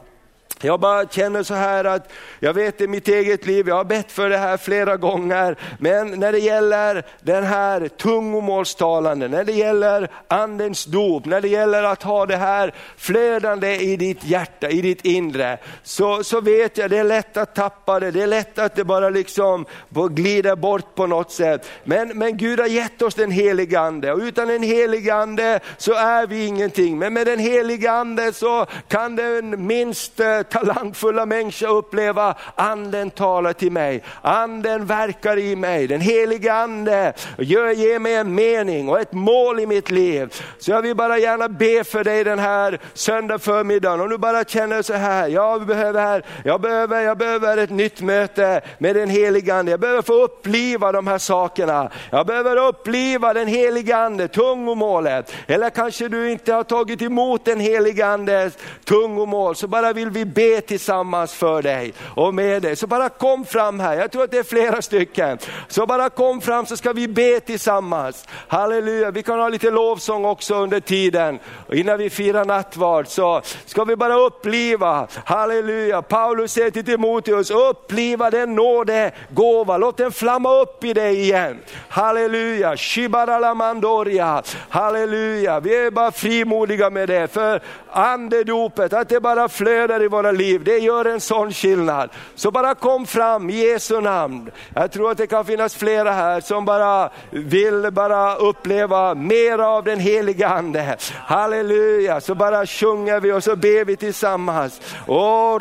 [0.62, 4.12] Jag bara känner så här att, jag vet i mitt eget liv, jag har bett
[4.12, 10.10] för det här flera gånger, men när det gäller den här tungomålstalande, när det gäller
[10.28, 15.04] andens dop, när det gäller att ha det här flödande i ditt hjärta, i ditt
[15.04, 18.76] inre, så, så vet jag det är lätt att tappa det, det är lätt att
[18.76, 19.66] det bara liksom
[20.10, 21.68] glider bort på något sätt.
[21.84, 25.92] Men, men Gud har gett oss den heliga ande och utan den heliga ande så
[25.92, 26.98] är vi ingenting.
[26.98, 33.52] Men med den heliga ande så kan den minst eh, talangfulla människa uppleva, anden talar
[33.52, 39.00] till mig, anden verkar i mig, den heliga ande gör, ger mig en mening och
[39.00, 40.34] ett mål i mitt liv.
[40.58, 44.44] Så jag vill bara gärna be för dig den här söndag förmiddagen, om du bara
[44.44, 49.54] känner så här, jag behöver, jag behöver, jag behöver ett nytt möte med den heliga
[49.54, 55.34] ande, jag behöver få uppliva de här sakerna, jag behöver uppliva den heliga ande, tungomålet,
[55.46, 60.24] eller kanske du inte har tagit emot den heliga andes tungomål, så bara vill vi
[60.24, 62.76] be be tillsammans för dig och med dig.
[62.76, 65.38] Så bara kom fram här, jag tror att det är flera stycken.
[65.68, 68.24] Så bara kom fram så ska vi be tillsammans.
[68.48, 71.38] Halleluja, vi kan ha lite lovsång också under tiden.
[71.72, 76.02] innan vi firar nattvard så ska vi bara uppliva, halleluja.
[76.02, 81.58] Paulus säger till Timoteus, uppliva den nåde gåva, låt den flamma upp i dig igen.
[81.88, 85.60] Halleluja, shibaralamandoria, halleluja.
[85.60, 90.38] Vi är bara frimodiga med det, för andedopet, att det bara flödar i våra våra
[90.38, 92.10] liv, det gör en sån skillnad.
[92.34, 94.50] Så bara kom fram i Jesu namn.
[94.74, 99.84] Jag tror att det kan finnas flera här som bara vill bara uppleva mer av
[99.84, 100.96] den heliga ande.
[101.26, 104.80] Halleluja, så bara sjunger vi och så ber vi tillsammans.
[105.06, 105.58] Oh,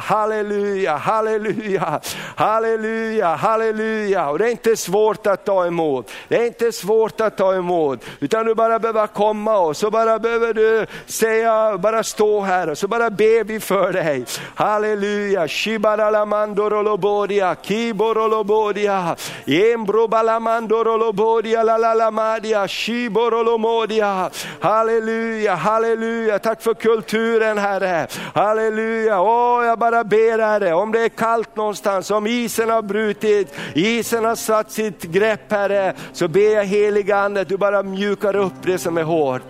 [0.00, 2.00] halleluja, halleluja,
[2.36, 4.30] halleluja, halleluja.
[4.30, 6.10] Och det är inte svårt att ta emot.
[6.28, 10.18] Det är inte svårt att ta emot, utan du bara behöver komma och så bara
[10.18, 14.24] behöver du säga, bara stå här så bara ber vi för dig.
[14.54, 19.16] Halleluja, shibaralamandorålobodia, kiborolobodia,
[19.46, 24.30] embrobalamandorolobodia, lalalamadia, shiborolomodia.
[24.60, 28.06] Halleluja, halleluja, tack för kulturen Herre.
[28.34, 33.54] Halleluja, åh jag bara ber Herre, om det är kallt någonstans, om isen har brutit,
[33.74, 38.52] isen har satt sitt grepp Herre, så ber jag heliga Ande du bara mjukar upp
[38.62, 39.42] det som är hårt.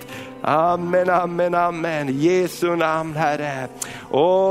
[0.42, 2.20] Amen, amen, amen.
[2.20, 3.68] Jesu namn Herre.
[4.10, 4.50] Åh.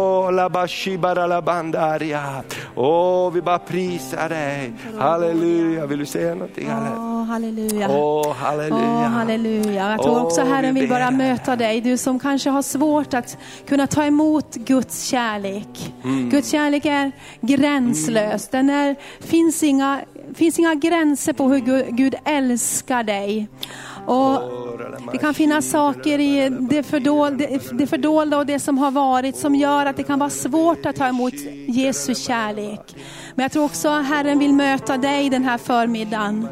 [2.76, 4.74] Åh, vi bara prisar dig.
[4.98, 5.86] Halleluja.
[5.86, 6.68] Vill du säga någonting?
[6.68, 7.90] Ja, halleluja.
[7.90, 8.84] Åh, halleluja.
[8.84, 9.92] Åh, halleluja.
[9.92, 11.82] Jag tror Åh, också Herren vi vill bara möta dig.
[11.82, 13.38] Du som kanske har svårt att
[13.68, 15.94] kunna ta emot Guds kärlek.
[16.04, 16.30] Mm.
[16.30, 17.12] Guds kärlek är
[17.42, 18.48] gränslös.
[18.48, 20.00] Den är, finns, inga,
[20.36, 23.48] finns inga gränser på hur Gud, Gud älskar dig.
[24.06, 24.42] Och
[25.12, 29.56] det kan finnas saker i det fördolda, det fördolda och det som har varit som
[29.56, 31.34] gör att det kan vara svårt att ta emot
[31.68, 32.96] Jesu kärlek.
[33.36, 36.48] Men jag tror också att Herren vill möta dig den här förmiddagen.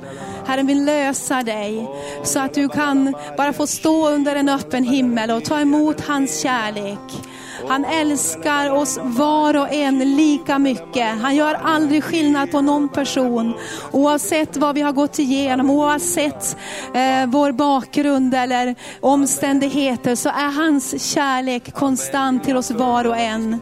[0.46, 1.88] Herren vill lösa dig
[2.24, 6.42] så att du kan bara få stå under en öppen himmel och ta emot hans
[6.42, 7.37] kärlek.
[7.68, 11.22] Han älskar oss var och en lika mycket.
[11.22, 13.54] Han gör aldrig skillnad på någon person.
[13.92, 16.58] Oavsett vad vi har gått igenom, oavsett
[16.94, 23.54] eh, vår bakgrund eller omständigheter så är hans kärlek konstant till oss var och en.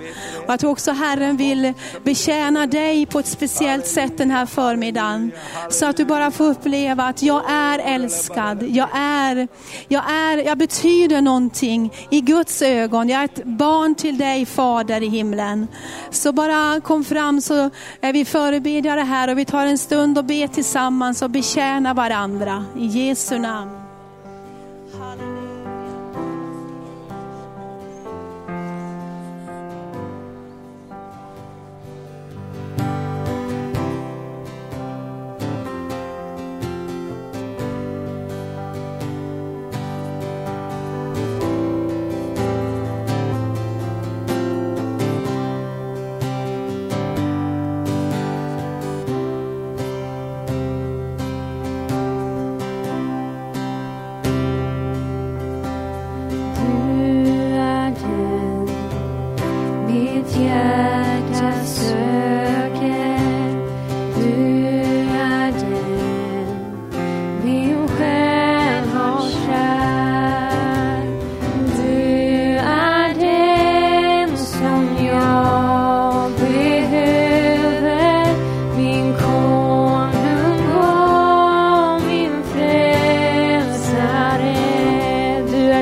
[0.45, 1.73] Och jag tror också Herren vill
[2.03, 5.31] betjäna dig på ett speciellt sätt den här förmiddagen.
[5.69, 8.63] Så att du bara får uppleva att jag är älskad.
[8.63, 9.47] Jag är,
[9.87, 13.09] jag är, jag betyder någonting i Guds ögon.
[13.09, 15.67] Jag är ett barn till dig Fader i himlen.
[16.09, 17.69] Så bara kom fram så
[18.01, 22.65] är vi förebedjare här och vi tar en stund och ber tillsammans och betjänar varandra.
[22.77, 23.84] I Jesu namn.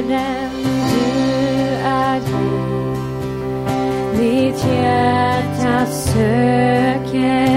[0.08, 0.51] Du är den,
[0.89, 2.97] du är Gud.
[4.20, 7.53] mitt hjärta söker.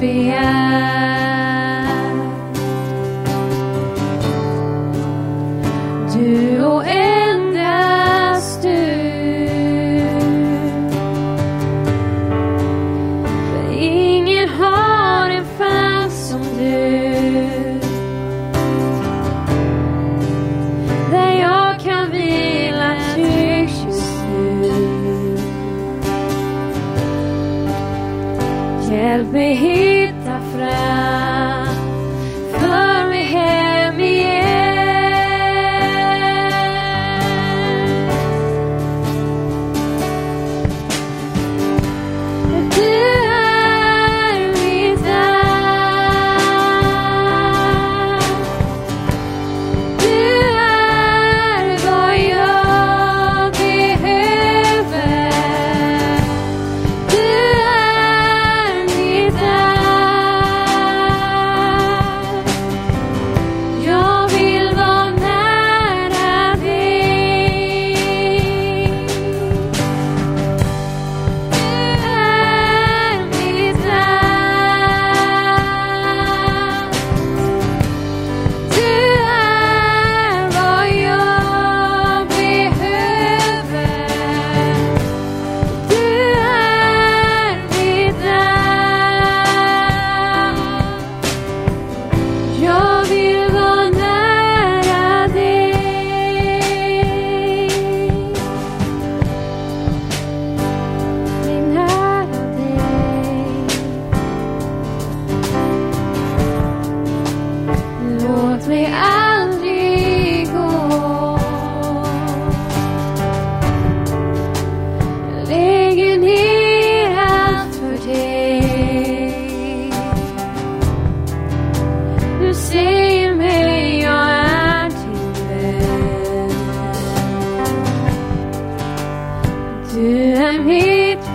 [0.00, 0.55] Fiat.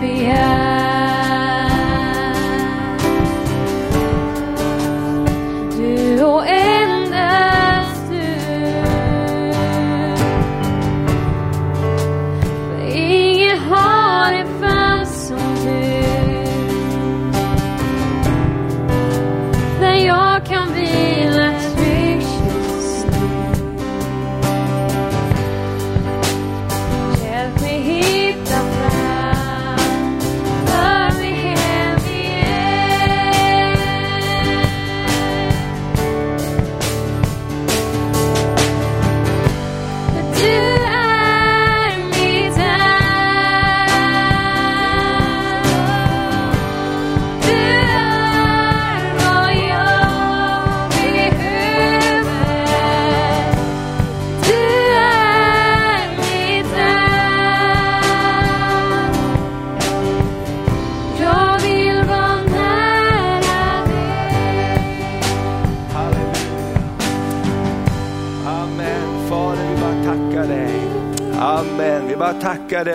[0.02, 0.51] happy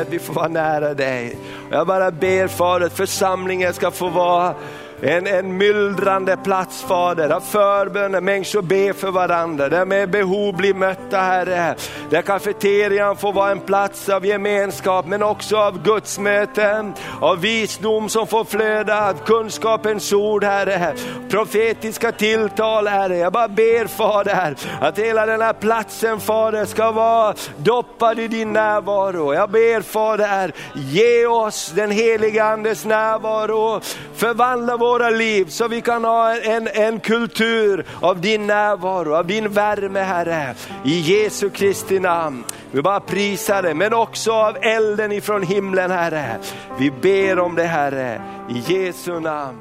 [0.06, 1.36] att vi får vara nära dig.
[1.70, 4.54] Jag bara ber Fader att församlingen ska få vara
[5.00, 10.74] en, en myllrande plats Fader, där förböner, människor ber för varandra, där med behov blir
[10.74, 11.74] mötta Herre.
[12.10, 18.08] Där kafeterian får vara en plats av gemenskap men också av Guds möten, av visdom
[18.08, 20.94] som får flöda, av kunskapens ord Herre,
[21.28, 23.16] profetiska tilltal Herre.
[23.16, 28.52] Jag bara ber Fader att hela den här platsen Fader ska vara doppad i din
[28.52, 29.34] närvaro.
[29.34, 33.80] Jag ber Fader, ge oss den heliga Andes närvaro,
[34.14, 39.48] förvandla våra liv så vi kan ha en, en kultur av din närvaro, av din
[39.48, 40.54] värme Herre.
[40.84, 42.44] I Jesu Kristi namn.
[42.70, 46.38] Vi bara prisar dig, men också av elden ifrån himlen Herre.
[46.78, 49.58] Vi ber om det Herre, i Jesu namn.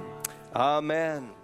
[0.54, 1.35] Amen.